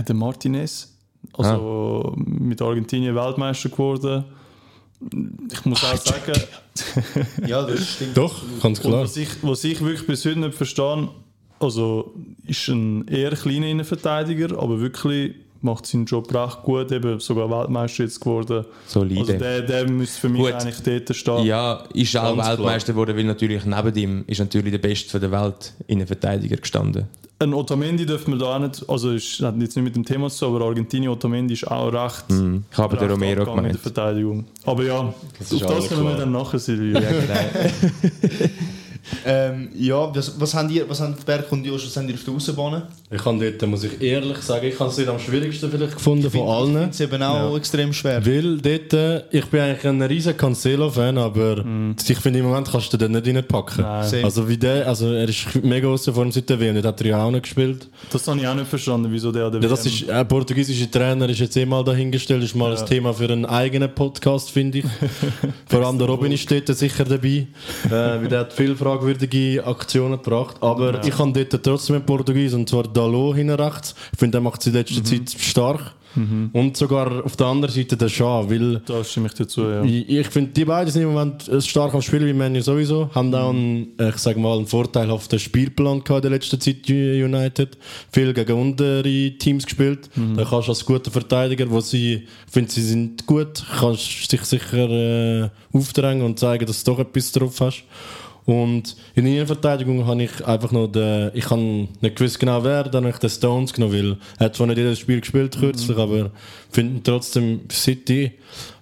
[0.08, 0.94] Der Martinez.
[1.34, 4.26] Also mit Argentinien Weltmeister geworden.
[5.52, 6.34] Ich muss auch sagen,
[7.48, 8.18] Ja, das stimmt.
[8.18, 9.04] doch, ganz und klar.
[9.04, 11.10] was, ich, was ich wirklich bis heute nicht verstehe,
[11.60, 12.14] also
[12.46, 18.04] ist ein eher kleiner Innenverteidiger, aber wirklich macht seinen Job recht gut, eben sogar Weltmeister
[18.04, 18.66] jetzt geworden.
[18.86, 19.22] Solide.
[19.22, 20.54] Also der, der müsste für mich Gut.
[20.54, 21.46] eigentlich dort stehen.
[21.46, 25.22] Ja, ist auch Ganz Weltmeister geworden, weil natürlich neben ihm ist natürlich der Beste von
[25.22, 27.08] der Welt in der Verteidiger gestanden.
[27.40, 30.28] Ein Otamendi dürfen wir da auch nicht, also ist, hat jetzt nicht mit dem Thema
[30.30, 32.26] zu tun, aber Argentinien Otamendi ist auch recht.
[32.30, 33.80] Ich habe den Romero abgegangen in der gemeint.
[33.80, 34.46] Verteidigung.
[34.66, 37.00] Aber ja, ist auf das kommen wir dann nachher, Silvio.
[39.26, 42.24] ähm, ja, was, was habt ihr, was haben Berg und Josh, was habt ihr auf
[42.24, 42.84] der Außenbahn?
[43.10, 46.30] Ich habe dort, muss ich ehrlich sagen, ich habe es nicht am schwierigsten vielleicht gefunden
[46.30, 46.68] von allen.
[46.70, 48.26] Ich finde es eben auch extrem schwer.
[48.26, 51.64] Weil dort, äh, ich bin eigentlich ein riesen Cancelo-Fan, aber
[52.08, 53.84] ich finde, im Moment kannst du den nicht reinpacken.
[53.84, 54.24] Nein.
[54.26, 57.02] Also wie der, also er ist mega außen vor dem seit der WM, dort hat
[57.02, 57.88] er ja auch noch gespielt.
[58.12, 61.30] Das habe ich auch nicht verstanden, wieso der der Ja, das ist, ein portugiesischer Trainer
[61.30, 62.80] ist jetzt eh mal dahingestellt, ist mal Ja.
[62.80, 64.86] ein Thema für einen eigenen Podcast, finde ich.
[65.68, 67.48] Vor allem der Robin ist dort sicher dabei,
[67.86, 70.58] äh, weil der hat viele fragwürdige Aktionen gebracht.
[70.62, 73.96] Aber ich habe dort trotzdem einen Portugies, und zwar Dalot hinten rechts.
[74.14, 75.94] Ich finde, der macht es in letzter Zeit stark.
[76.54, 79.84] Und sogar auf der anderen Seite der Schah, weil Da stimme ich dazu, ja.
[79.84, 83.12] ich, ich finde, die beiden sind im Moment äh, stark am Spielen, wie Manu sowieso.
[83.14, 86.90] Haben auch einen, äh, ich sag mal, einen vorteilhaften Spielplan gehabt in der letzten Zeit,
[86.90, 87.78] U- United.
[88.12, 89.04] Viel gegen untere
[89.38, 90.10] Teams gespielt.
[90.36, 92.14] Da kannst du als guter Verteidiger, wo sie,
[92.48, 97.00] ich finde, sie sind gut, kannst dich sicher äh, aufdrängen und zeigen, dass du doch
[97.00, 97.84] etwas drauf hast.
[98.48, 102.84] Und in der Innenverteidigung habe ich einfach noch den, ich habe nicht gewusst genau wer,
[102.86, 105.98] dann habe ich den Stones genommen, weil er hat zwar nicht jedes Spiel gespielt kürzlich,
[105.98, 106.32] aber
[106.72, 108.32] finde trotzdem City,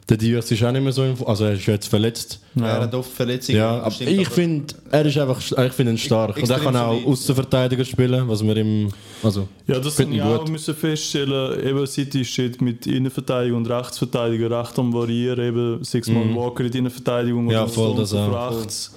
[0.08, 2.40] der Diaz ist auch nicht mehr so, also er ist jetzt verletzt.
[2.62, 3.58] Er hat oft Verletzungen.
[3.58, 6.38] Ja, aber stimmt, ich finde, er ist einfach, ich finde ihn stark.
[6.38, 7.08] Und er kann auch solid.
[7.08, 8.90] Außenverteidiger spielen, was wir im,
[9.24, 10.50] also, Ja, das Find habe ich ich auch gut.
[10.52, 11.60] müssen feststellen.
[11.68, 15.44] Eben City steht mit Innenverteidigung und Rechtsverteidigung recht am variieren.
[15.44, 17.50] Eben sechsmal Walker in die Innenverteidigung Mhm.
[17.50, 18.60] Ja, und voll, das auch.
[18.60, 18.94] rechts.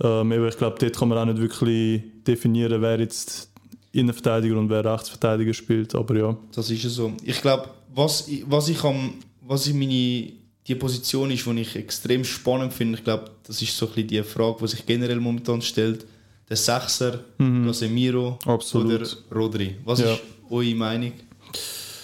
[0.00, 3.50] Ähm, eben, ich glaube, dort kann man auch nicht wirklich definieren, wer jetzt
[3.92, 5.94] Innenverteidiger und wer Rechtsverteidiger spielt.
[5.94, 7.12] Aber ja, Das ist ja so.
[7.24, 9.14] Ich glaube, was, ich- was ich am,
[9.46, 10.32] was ich meine,
[10.66, 14.08] die Position ist, die ich extrem spannend finde, ich glaube, das ist so ein bisschen
[14.08, 16.06] die Frage, die sich generell momentan stellt.
[16.48, 18.92] Der Sechser, Casemiro Absolut.
[19.02, 19.76] oder Rodri.
[19.84, 20.14] Was Ja.
[20.14, 21.12] ist eure Meinung?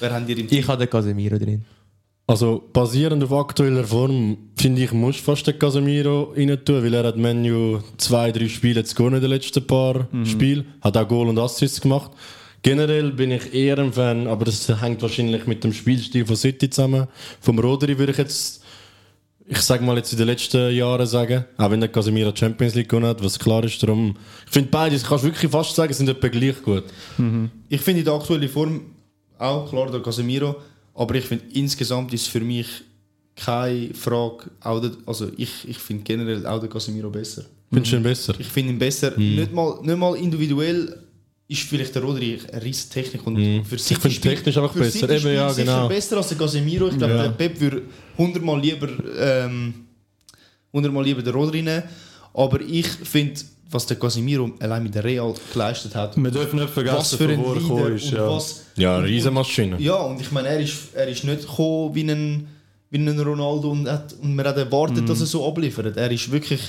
[0.00, 0.58] Wer habt ihr im Team?
[0.58, 1.64] Ich habe den Casemiro drin.
[2.26, 7.04] Also basierend auf aktueller Form, finde ich, muss fast den Casemiro rein tun, weil er
[7.04, 11.28] hat Menu zwei, drei Spiele zu gewonnen in den letzten paar Spielen, hat auch Goal
[11.28, 12.12] und Assists gemacht.
[12.62, 16.70] Generell bin ich eher ein Fan, aber das hängt wahrscheinlich mit dem Spielstil von City
[16.70, 17.08] zusammen.
[17.40, 18.64] Vom Rodri würde ich jetzt
[19.46, 22.74] ich sag mal jetzt in den letzten Jahren sagen, auch wenn der Casemiro die Champions
[22.74, 24.16] League gewonnen hat, was klar ist, darum,
[24.46, 26.84] ich finde beide, kannst du wirklich fast sagen, sind etwa gleich gut.
[27.68, 28.80] Ich finde in der aktuellen Form
[29.38, 30.56] auch klar der Casemiro,
[30.94, 32.66] aber ich finde insgesamt ist für mich
[33.36, 34.44] keine Frage,
[35.06, 37.44] also ich, ich finde generell auch der Casemiro besser.
[37.72, 38.34] Findest du ihn besser?
[38.38, 39.34] Ich finde ihn besser, Mhm.
[39.34, 41.00] nicht, mal, nicht mal individuell
[41.48, 43.62] ist vielleicht der Rodri eine Technik und für Mhm.
[43.72, 45.10] Ich City finde spielt- technisch einfach für besser.
[45.10, 45.88] Eben, ja, genau.
[45.88, 46.88] besser als der Casemiro.
[46.88, 47.22] Ich glaube, Ja.
[47.24, 47.82] der Pep würde
[48.16, 48.88] hundertmal lieber,
[49.18, 49.74] ähm,
[50.72, 51.82] hundertmal lieber den Rodri nehmen.
[52.32, 53.40] Aber ich finde,
[53.74, 57.24] was der Casemiro allein mit der Real geleistet hat, wir dürfen nicht was vergessen, für
[57.24, 58.10] von ein wo er Leader gekommen ist.
[58.12, 58.28] Ja.
[58.28, 59.76] was Ja, eine Riesenmaschine.
[59.80, 62.46] ja, und ich meine, er ist, er ist nicht gekommen wie ein,
[62.90, 65.96] wie ein Ronaldo und, hat, und man hat erwartet, dass er so abliefert.
[65.96, 66.60] Er ist wirklich,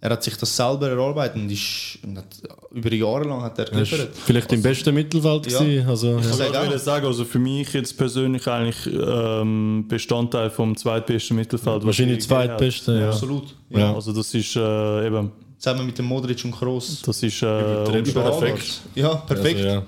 [0.00, 2.26] er hat sich das selber erarbeitet und, ist, und hat,
[2.72, 4.16] über Jahre lang hat er Er ist geliefert.
[4.24, 5.58] vielleicht im besten Mittelfeld Ja.
[5.60, 5.88] gewesen.
[5.88, 6.62] Also, Ich ja.
[6.62, 11.78] würde sagen, also für mich jetzt persönlich eigentlich ähm, Bestandteil vom zweitbesten Mittelfeld.
[11.78, 13.08] was Wahrscheinlich zweitbeste, ja.
[13.10, 13.54] Absolut.
[13.70, 13.78] Ja.
[13.80, 13.94] Ja.
[13.94, 15.30] Also das ist äh, eben,
[15.62, 17.00] Zusammen mit dem Modric und Kroos.
[17.06, 18.80] das ist äh, perfekt.
[18.96, 19.58] Ja, perfekt.
[19.60, 19.82] Also, ja.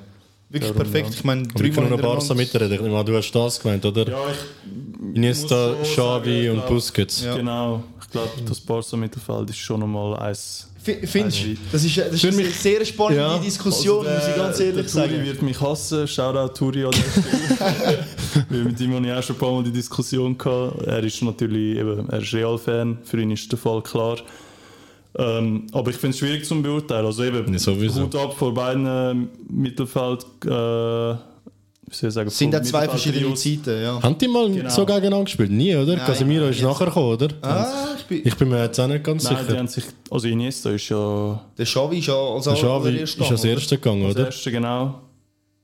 [0.48, 1.14] Wirklich Darum, perfekt.
[1.14, 2.72] Ich meine, kann dreimal noch Barca mitreden.
[2.74, 4.08] Ich du hast das gemeint, oder?
[4.08, 7.24] Ja, ich Iniesta, schon Xavi und Busquets.
[7.24, 7.34] Ja.
[7.36, 10.68] Genau, ich glaube, das Barca-Mittelfeld ist schon nochmal eins.
[10.80, 11.48] Fi- Findest du?
[11.48, 13.38] Also, Das ist, das ist eine sehr spannende Ja.
[13.38, 15.24] Diskussion, muss ich ganz ehrlich der Turi sagen.
[15.24, 16.06] wird mich hassen.
[16.06, 18.04] Shoutout Turi an Stelle.
[18.50, 20.82] Weil mit ihm habe ich auch schon ein paar Mal die Diskussion gehabt.
[20.86, 24.18] Er ist natürlich eben, er ist Real-Fan, für ihn ist der Fall klar.
[25.16, 27.06] Ähm, aber ich finde es schwierig zu beurteilen.
[27.06, 28.02] Also eben, Ja, sowieso.
[28.02, 29.14] Hut ab vor beiden äh,
[29.52, 30.24] Mittelfeld.
[30.44, 30.48] Äh,
[31.86, 33.32] wie soll ich sagen, Es sind auch zwei verschiedene.
[33.34, 34.02] Zeiten, ja.
[34.02, 34.70] Haben die mal Genau.
[34.70, 35.50] so gegeneinander gespielt?
[35.50, 35.96] Nie, oder?
[35.96, 37.28] Nein, Casemiro ist nachher gekommen, oder?
[37.42, 37.66] Ah,
[37.98, 39.58] ich bin, Ich bin mir jetzt auch nicht ganz Nein, die sicher.
[39.58, 43.44] haben sich, also Iniesta ist ja der Xavi ist ja als Der Xavi ist als
[43.44, 44.24] Erster gegangen, das oder?
[44.26, 45.00] erste, genau.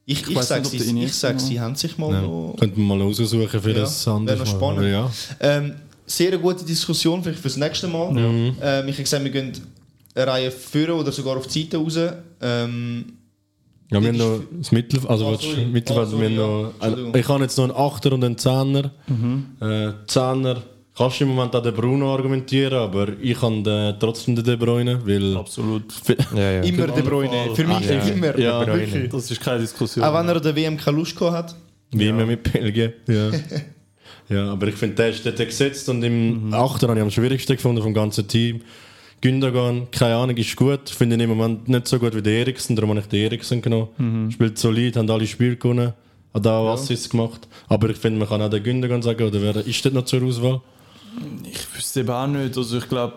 [0.05, 2.21] Ich, ich, weiss sag, nicht, ob sie, ich sag, noch- sie haben sich mal Ja.
[2.23, 2.55] noch...
[2.59, 4.51] Könnten wir mal raussuchen für Ja, das andere noch Mal.
[4.51, 4.79] spannend.
[4.79, 5.11] Aber Ja.
[5.41, 5.73] Ähm,
[6.11, 8.17] sehr eine gute Diskussion vielleicht fürs nächste Mal.
[8.17, 8.55] Ähm,
[8.89, 9.53] ich habe gesagt, wir gehen
[10.15, 11.99] eine Reihe führen oder sogar auf die Seite raus.
[12.43, 13.05] Ähm,
[13.93, 15.65] Ja, wir haben noch das Mittelfeld, also Ah, sorry.
[15.67, 17.03] Mittelfeld, Ah, sorry, wir haben ja.
[17.09, 18.91] noch, ich habe jetzt noch einen Achter und einen Zehner.
[19.61, 20.63] Äh, Zehner
[20.97, 24.57] kannst du im Moment auch den Bruno argumentieren, aber ich habe den, trotzdem den De
[24.57, 25.85] Bruyne, weil Absolut.
[26.35, 26.63] Ja, ja.
[26.63, 27.55] immer De Bruyne.
[27.55, 27.99] Für mich Ja.
[28.01, 28.39] immer.
[28.39, 29.09] Ja, De Bruyne.
[29.09, 30.05] Das ist keine Diskussion.
[30.05, 31.57] Auch wenn er der WM keine Lust gehabt hat.
[31.93, 32.93] wie immer mit Belgien.
[33.09, 33.31] Ja.
[34.31, 37.57] ja, aber ich finde, der ist dort gesetzt und im Achter habe ich am schwierigsten
[37.57, 38.63] gefunden vom ganzen Team.
[39.21, 40.89] Gündogan, keine Ahnung, ist gut.
[40.89, 43.61] Finde ihn im Moment nicht so gut wie der Eriksen, darum habe ich den Eriksen
[43.61, 44.31] genommen.
[44.33, 45.93] Spielt solid, haben alle Spiele gewonnen,
[46.33, 47.47] hat auch Assists gemacht.
[47.69, 50.23] Aber ich finde, man kann auch den Gündogan sagen, oder wer ist dort noch zur
[50.23, 50.63] Auswahl?
[51.45, 52.57] Ich wüsste eben auch nicht.
[52.57, 53.15] Also ich glaube,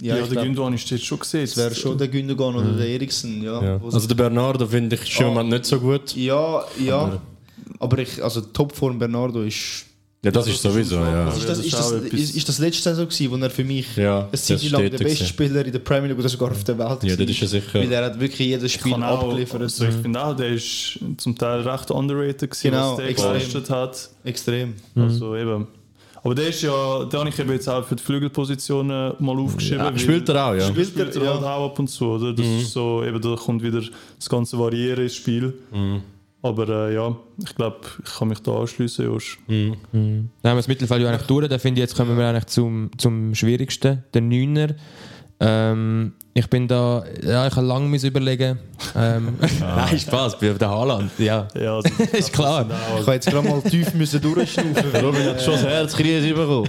[0.00, 1.42] Ja, Ja, ich der glaub, Gündogan ist jetzt schon gesehen.
[1.44, 3.62] es wäre schon der Gündogan oder der Eriksen, ja.
[3.62, 3.80] Ja.
[3.84, 5.30] Also der Bernardo finde ich schon Ah.
[5.34, 6.16] mal nicht so gut.
[6.16, 7.20] ja, ja.
[7.78, 9.84] Aber ich, also Topform Bernardo ist.
[10.24, 11.28] Ja, das ist sowieso, ja.
[11.30, 13.64] Ist das, das ist, das, auch ist, ist das letzte Saison gewesen, wo er für
[13.64, 15.24] mich Ja, eine das Zeit lang der beste.
[15.24, 17.74] Spieler in der Premier League oder sogar auf der Welt Ja, das ist ja sicher.
[17.80, 19.62] Weil er hat wirklich jedes Spiel auch, abgeliefert.
[19.62, 23.32] also ich finde auch, der ist zum Teil recht underrated gewesen, Genau, was der extrem.
[23.32, 24.10] geleistet hat.
[24.22, 24.74] Extrem.
[24.94, 25.66] Also eben.
[26.22, 29.84] Aber der ist ja, den habe ich eben jetzt auch für die Flügelpositionen mal aufgeschrieben.
[29.84, 30.68] Ja, spielt er auch, ja.
[30.68, 31.54] Spielt spielt er er, halt ja.
[31.56, 32.32] auch ab und zu, oder?
[32.32, 33.80] Das ist so, eben, da kommt wieder
[34.18, 35.52] das ganze Variieren ins Spiel.
[36.42, 39.38] Aber äh, ja, ich glaube, ich kann mich da anschließen, Josh.
[40.42, 41.48] Dann haben wir das ja eigentlich durch.
[41.48, 44.74] Dann finde ich, jetzt kommen wir eigentlich zum, zum Schwierigsten, der Neuner.
[45.38, 48.58] Ähm, ich bin da, ja, ich habe lange überlegen.
[48.96, 51.46] Ähm, Nein, Spaß, bei der Haaland, ja.
[51.54, 52.66] Ja, also, Ist klar.
[52.94, 54.74] Ich habe jetzt gerade mal tief müssen durchschnaufen.
[55.02, 56.68] Robin hat schon das Herzkrise bekommen.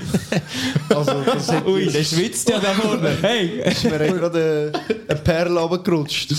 [0.89, 3.09] Also, das hat Ui, der schwitzt ja da vorne.
[3.21, 3.61] Hey!
[3.65, 6.33] ist mir gerade eine, eine Perle runtergerutscht.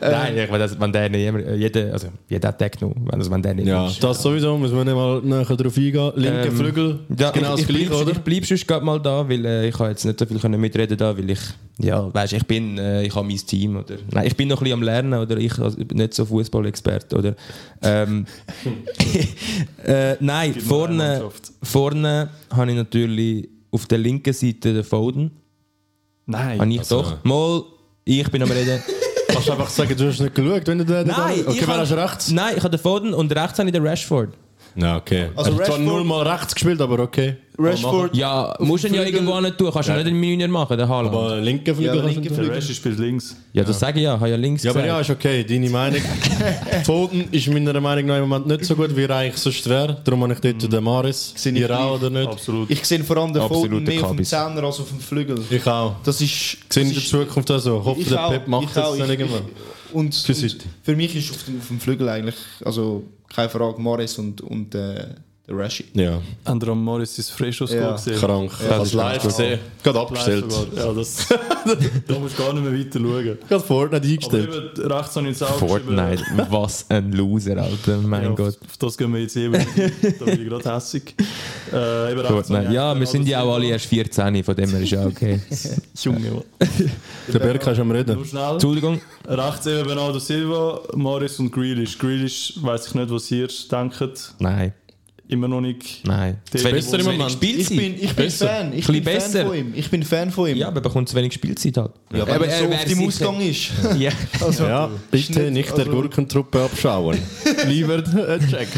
[0.00, 3.30] Nein, ich meine, das- wenn der nicht immer, jeder, also jeder Tag noch, wenn, also
[3.30, 4.02] wenn der nicht Ja, ist.
[4.02, 6.12] das sowieso, müssen wir nicht mal näher drauf eingehen.
[6.16, 8.12] Linke Ähm, Flügel, Ja, genau ich, ich das gleiche, bleib, oder?
[8.12, 10.60] Ich bleib sonst gerade mal da, weil äh, ich habe jetzt nicht so viel können
[10.60, 11.40] mitreden da, weil ich,
[11.78, 14.64] ja, weißt, ich bin, äh, ich habe mein Team oder, nein, ich bin noch ein
[14.64, 17.34] bisschen am Lernen oder ich also, ich bin nicht so Fußballexperte oder,
[17.82, 18.26] ähm,
[19.84, 21.30] äh, nein, vorne,
[21.62, 25.30] vorne habe ich natürlich auf der linken Seite den Foden,
[26.26, 26.60] Nein.
[26.60, 27.62] habe ich Also- doch, mal,
[28.04, 28.82] ich bin am Reden.
[29.28, 31.76] Kannst du einfach sagen, du hast nicht geschaut, wenn du den Nein, Okay, ich hab-
[31.78, 32.30] hast rechts?
[32.30, 34.30] Nein, ich habe den Foden und rechts habe ich den Rashford.
[34.76, 35.28] Ja, okay.
[35.36, 37.36] Also Also, zwar Rashford- null mal rechts gespielt, aber okay.
[37.56, 39.98] Rashford, Ja, musst du ihn ja Flügel- irgendwo nicht tun, kannst du Ja.
[39.98, 41.14] nicht einen Münner machen, den Haaland.
[41.14, 42.54] Aber linke Flügel Ja, kannst linke du der Flügel.
[42.56, 43.36] Rest spielt links.
[43.52, 44.96] ja, das sage ich ja, habe ja links Ja, aber gesagt.
[45.08, 46.00] ja, ist okay, deine Meinung.
[46.84, 49.96] Foden ist meiner Meinung nach im Moment nicht so gut, wie er eigentlich sonst wäre.
[50.02, 51.32] Darum habe ich dort den Maris.
[51.36, 52.26] Sehe ich Ihr auch, oder nicht?
[52.28, 52.68] Absolut.
[52.70, 54.28] ich sehe vor allem den Absoluter Foden mehr auf dem Kabis.
[54.30, 55.38] Zehner als auf dem Flügel.
[55.48, 55.94] Ich auch.
[56.02, 56.30] Das ist...
[56.68, 57.78] Sehe das in der Zukunft auch so.
[57.78, 59.42] Ich hoffe, Ich der auch, Pep macht ich das auch, dann ich- irgendwann.
[59.94, 63.80] Und, Für und für mich ist auf dem, auf dem Flügel eigentlich, also keine Frage,
[63.80, 65.14] Morris und, und äh,
[65.46, 65.84] der Rashi.
[65.92, 67.92] Ja, am Morris sein Freistoß Ja.
[67.92, 68.18] gesehen?
[68.18, 68.50] krank.
[68.58, 69.60] das Als ist live ganz gesehen.
[69.82, 70.44] Gerade abgestellt.
[70.74, 71.26] Ja, das,
[72.08, 73.38] da musst du gar nicht mehr weiter schauen.
[73.48, 74.74] Gerade Fortnite Aber eingestellt.
[74.78, 78.58] eben, rechts habe ich jetzt Fortnite, was ein Loser, Alter, mein Ja, Gott.
[78.58, 79.52] auf, das gehen wir jetzt eben.
[80.18, 81.14] da bin ich gerade hässig.
[81.70, 82.72] Äh, eben Fortnite.
[82.72, 85.42] Ja, wir sind ja auch alle erst 14, von dem her ist ja okay.
[86.02, 86.42] Junge.
[87.30, 88.18] Der Berg ist am Reden.
[88.18, 88.98] Entschuldigung.
[89.26, 91.98] Rechts eben Bernardo Silva, Morris und Grealish.
[91.98, 94.34] Grealish, weiß ich nicht, was ihr denkt.
[94.38, 94.72] Nein,
[95.26, 96.06] Immer noch nicht.
[96.06, 96.38] nein.
[96.52, 97.42] Der Zu wenig- besser im zu wenig Moment.
[97.42, 97.76] Ich Spielzeit.
[97.78, 98.46] bin, ich bin Besser.
[98.46, 98.72] Fan.
[98.74, 99.46] Ich Ein bin bisschen Fan besser.
[99.46, 99.72] von ihm.
[99.74, 100.56] Ich bin Fan von ihm.
[100.58, 101.92] Ja, aber er bekommt zu wenig Spielzeit halt.
[102.12, 103.70] Ja, wenn aber er so auf dem Ausgang ist.
[103.98, 104.10] Ja.
[104.40, 107.18] Also, Ja, bitte nicht- nicht der also- Gurkentruppe abschauen.
[107.68, 108.68] Lieber äh, Check.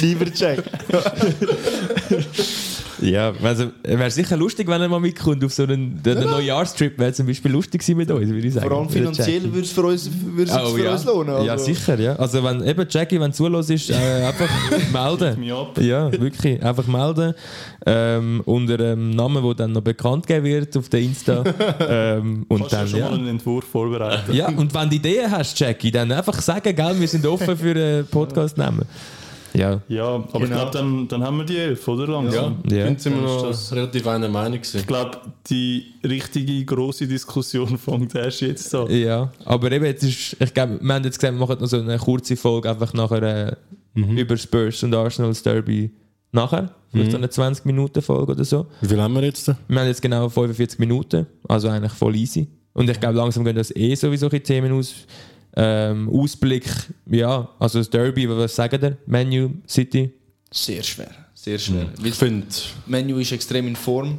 [0.00, 0.62] Lieber Jack.
[3.04, 6.98] ja, also wäre sicher lustig, wenn er mal mitkommt auf so einen der, der Neujahrstrip.
[6.98, 8.68] Wäre zum Beispiel lustig gewesen mit uns, würde ich sagen.
[8.68, 10.92] Vor allem finanziell würde es für uns, würde es Oh, für ja.
[10.92, 11.34] uns lohnen.
[11.34, 11.46] Also.
[11.46, 12.16] ja, sicher, ja.
[12.16, 14.48] Also wenn eben Jackie, wenn du zuhörst, ist, äh, einfach
[14.92, 15.42] melden.
[15.42, 16.62] Ja, wirklich.
[16.62, 17.34] Einfach melden.
[17.86, 21.44] Ähm, unter einem Namen, der dann noch bekannt gegeben wird auf der Insta.
[21.88, 23.10] ähm, und Kannst du ja dann, schon ja.
[23.10, 24.32] mal einen Entwurf vorbereiten.
[24.32, 27.70] Ja, und wenn du Ideen hast, Jackie, dann einfach sagen, gell, wir sind offen für
[27.70, 28.82] einen Podcast nehmen.
[29.54, 30.56] Ja, Ja, aber ich Genau.
[30.56, 32.08] glaube, dann, dann haben wir die elf, oder?
[32.08, 32.56] Langsam.
[32.68, 32.78] Ja, Ja.
[32.78, 34.78] ich finde, sind wir Dann ist noch das- relativ einer Meinung gewesen.
[34.80, 38.90] Ich glaube, die richtige grosse Diskussion fängt erst jetzt an.
[38.90, 39.30] ja.
[39.44, 41.98] Aber eben, jetzt ist, ich glaube, wir haben jetzt gesagt, wir machen noch so eine
[41.98, 43.22] kurze Folge einfach nachher
[43.94, 45.90] äh, über Spurs und Arsenal's Derby
[46.32, 46.70] nachher.
[46.90, 48.66] Vielleicht so eine 20-Minuten-Folge oder so.
[48.80, 49.46] Wie viel haben wir jetzt?
[49.48, 49.56] da?
[49.68, 52.48] Wir haben jetzt genau 45 Minuten, also eigentlich voll easy.
[52.72, 54.94] Und ich glaube, langsam gehen das eh sowieso die Themen aus.
[55.56, 56.64] Ähm, Ausblick,
[57.10, 58.96] ja, also das Derby, was sagen ihr?
[59.06, 60.10] Menu, City?
[60.50, 61.10] Sehr schwer.
[61.34, 61.86] Sehr schwer.
[61.98, 62.46] Weil Ich finde,
[62.86, 64.18] Menu ist extrem in Form.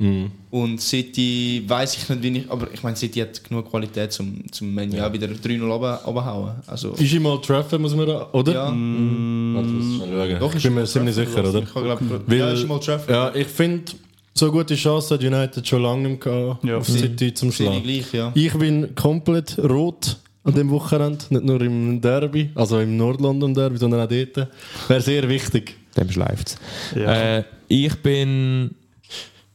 [0.00, 0.30] Mhm.
[0.50, 2.50] Und City weiß ich nicht, wie ich.
[2.50, 6.52] Aber ich meine, City hat genug Qualität zum, zum Menu auch wieder 3-0 runter- runterhauen.
[6.68, 8.52] Also, ist ihm mal treffen, muss man da, oder?
[8.52, 10.38] ja, Warte, muss schauen.
[10.38, 11.58] Doch, ich bin mir ziemlich sicher, oder?
[11.62, 13.10] ich glaube, Weil- ja, ist mal Trafford.
[13.10, 13.90] Ja, ich finde,
[14.34, 16.76] so gute Chance hat United schon lange nicht gehabt, Ja.
[16.76, 17.82] auf City zum ich Schlagen.
[17.82, 18.30] gleich, ja.
[18.36, 20.16] Ich bin komplett rot
[20.48, 24.48] an dem Wochenende, nicht nur im Derby, also im Nord-London Derby, sondern auch dort.
[24.88, 25.76] Wäre sehr wichtig.
[25.96, 26.56] Dem schleift
[26.94, 27.38] Ja.
[27.38, 28.74] äh, Ich bin.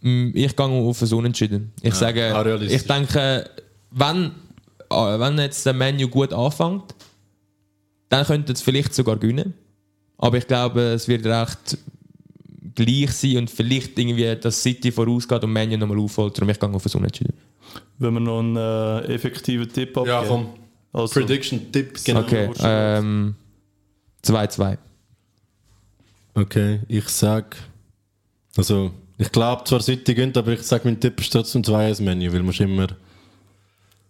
[0.02, 1.72] mm, Ich gehe auf ein Unentschieden.
[1.82, 2.82] Ich sage, auch realistisch.
[2.82, 3.50] ich denke,
[3.92, 4.26] wenn,
[4.90, 6.96] äh, wenn jetzt der Menu gut anfängt,
[8.10, 9.54] dann könnte es vielleicht sogar gewinnen.
[10.18, 11.78] Aber ich glaube, es wird recht
[12.76, 16.38] gleich sein und vielleicht irgendwie, dass City vorausgeht und Menu nochmal aufholt.
[16.38, 17.34] Darum ich gehe auf ein Unentschieden.
[18.00, 20.08] Wenn wir noch einen äh, effektiven Tipp abgeben.
[20.08, 20.48] Ja, komm.
[20.94, 22.22] Also, Prediction, Tipp, genau.
[22.22, 23.36] Okay, ähm,
[24.24, 24.78] 2-2.
[26.36, 27.58] Okay, ich sag,
[28.56, 32.32] also Ich glaube zwar City gönnt, aber ich sage, mein Tipp ist trotzdem 2-1 Menü,
[32.32, 32.88] weil man immer...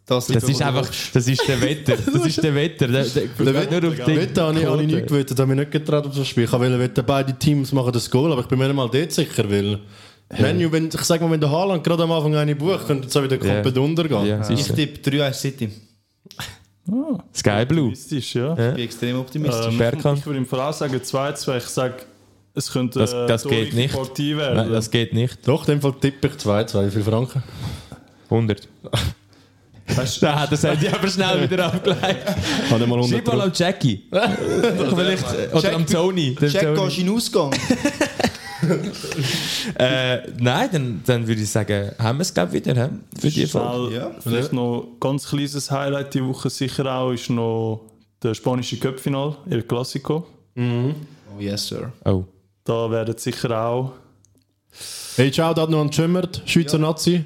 [0.06, 1.96] Das, Das ist einfach, das ist der Wetter.
[2.14, 2.88] Das ist der Wetter.
[2.90, 5.56] Der, der, Der geht nur auf die Wette habe ich, habe ich nicht gewettet, habe
[5.56, 6.44] mich nicht getraut auf das Spiel.
[6.44, 9.12] Ich wollte wetten, beide Teams machen das Goal, aber ich bin mir nicht mal dort
[9.12, 9.80] sicher, weil...
[10.38, 13.16] Menu, wenn, ich sag mal, wenn der Haaland gerade am Anfang eine bucht, könnte es
[13.16, 14.26] auch wieder komplett untergehen.
[14.26, 15.70] Ja, Ich tippe 3-1 City.
[17.34, 17.86] Sky Blue.
[17.88, 18.56] Optimistisch, ja.
[18.56, 18.70] Ja.
[18.70, 19.68] Ich bin extrem optimistisch.
[19.68, 20.18] Ähm, Berkan?
[20.18, 21.58] ich würde im Voraus sagen 2-2.
[21.58, 21.96] Ich sage,
[22.56, 23.94] es könnte Das- äh, das geht torreiche nicht.
[23.94, 24.56] Partie werden.
[24.58, 25.48] Nein, das geht nicht.
[25.48, 26.86] Doch, in dem Fall tippe ich 2-2.
[26.88, 27.42] Wie viel Franken?
[28.30, 28.68] 100.
[29.96, 32.36] Weißt Da hat er Handy aber schnell wieder abgeleitet.
[32.70, 34.04] Habe ich mal 100 Schreib mal am Jackie.
[34.12, 36.36] Vielleicht, äh, oder Jack- am Tony.
[36.36, 36.36] Tony.
[36.36, 36.70] gehst du
[37.02, 37.52] in den Ausgang?
[39.80, 42.90] Äh, nein, dann, dann würde ich sagen, haben wir es glaube wieder hä?
[43.20, 43.96] für die Folge.
[43.96, 44.12] Ja.
[44.20, 47.82] vielleicht noch ganz kleines Highlight die Woche sicher auch ist noch
[48.22, 50.28] der spanische Cup-Final, El Clasico.
[50.56, 51.92] Oh yes, sir.
[52.06, 52.26] Oh.
[52.64, 53.94] Da werden sicher auch
[55.16, 57.24] Hey, ciao, da hat noch einen Schimmert, Schweizer Nazi.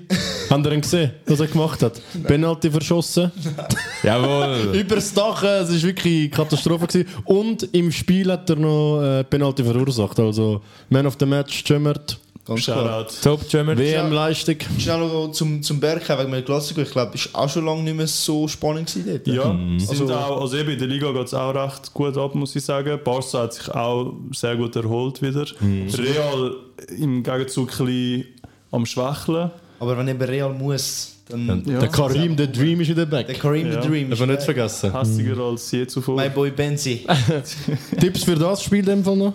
[0.49, 2.01] Habt ihr ihn gesehen, was er gemacht hat?
[2.23, 3.31] Penalty verschossen.
[4.03, 4.73] Jawohl.
[4.79, 6.87] Über das Dach, äh, es war wirklich eine Katastrophe.
[6.87, 7.07] Gewesen.
[7.25, 10.19] Und im Spiel hat er noch äh, Penalty verursacht.
[10.19, 13.05] Also, Man of the Match, Schimmert, Ganz klar.
[13.21, 13.77] Top Jammer.
[13.77, 14.55] WM-Leistung.
[14.79, 16.83] Schnell noch zum, zum Berg wegen dem Klassiker.
[16.83, 19.27] Ich glaube, es war auch schon lange nicht mehr so spannend gewesen dort.
[19.35, 19.79] Ja, Mhm.
[19.81, 22.55] sind Also- auch, also eben in der Liga geht es auch recht gut ab, muss
[22.55, 22.97] ich sagen.
[23.03, 25.45] Barca hat sich auch sehr gut erholt wieder.
[25.59, 25.89] Mhm.
[25.89, 26.55] Real
[26.97, 28.25] im Gegenzug ein bisschen
[28.71, 29.51] am Schwächeln.
[29.81, 31.63] Aber wenn eben Real muss, dann.
[31.65, 31.79] Ja.
[31.79, 33.39] Der Karim, der Dream ist in der Der Back.
[33.39, 33.81] Karim Ja.
[33.81, 34.91] the Dream Darf man nicht vergessen.
[34.97, 36.15] Hässiger als je zuvor.
[36.15, 37.05] My boy Benzi.
[37.99, 39.33] Tipps für das Spiel in dem Fall noch?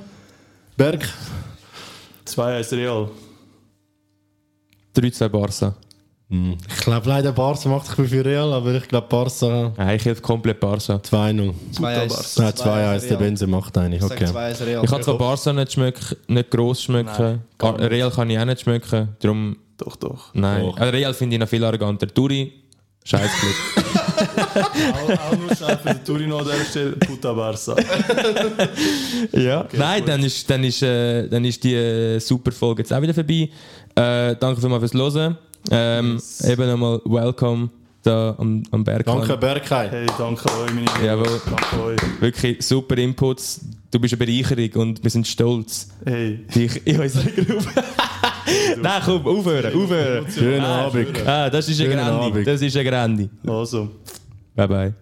[0.76, 1.08] Berg?
[2.26, 3.08] 2-1 Real.
[4.96, 5.74] 3-2 Barca.
[6.30, 10.22] Ich glaube leider Barca macht sich für Real, aber ich glaube Barca Nein, ich helfe
[10.22, 10.94] komplett Barca.
[10.94, 11.52] 2-0.
[11.74, 11.80] 2-1.
[11.80, 12.08] Nein,
[12.54, 13.76] 2-1, der Benze macht.
[13.76, 14.24] Ich sage Okay.
[14.24, 14.84] 2-1 Real.
[14.84, 17.32] Ich kann zwar Barca nicht, schmecken, nicht gross schmecken.
[17.32, 17.80] nicht.
[17.80, 19.08] Real kann ich auch nicht schmecken.
[19.20, 20.34] Darum, Doch, doch.
[20.34, 20.62] nein.
[20.62, 20.76] Doch.
[20.78, 22.06] Also Real finde ich noch viel arroganter.
[22.06, 22.52] Turi,
[23.04, 23.86] scheiß Glück.
[24.94, 26.92] auch, auch nur schnell für Turino an dieser Stelle.
[26.92, 27.76] Puta Barca.
[29.32, 29.66] ja.
[29.72, 33.14] Nein, dann ist, dann, ist, äh, dann ist die äh, super Folge jetzt auch wieder
[33.14, 33.48] vorbei.
[33.94, 35.36] Äh, danke vielmals fürs Hören.
[35.70, 37.70] Ähm, Eben nochmal welcome
[38.02, 39.04] da am, am Berg.
[39.06, 39.90] Danke, Bergheim.
[39.90, 41.04] Hey, danke euch, meine Lieben.
[41.04, 41.40] Jawohl.
[41.48, 42.00] Danke euch.
[42.20, 43.60] Wirklich super Inputs.
[43.90, 46.44] Du bist eine Bereicherung und wir sind stolz, Hey.
[46.54, 47.68] dich in unserer Gruppe.
[48.80, 50.26] Nein, komm, aufhören, aufhören.
[50.30, 51.26] Schönen Abend.
[51.26, 52.44] Ah, das ist Schönen Grandi.
[52.44, 53.28] Das ist eine Grandi.
[53.46, 53.88] Also.
[54.54, 54.94] Bye bye.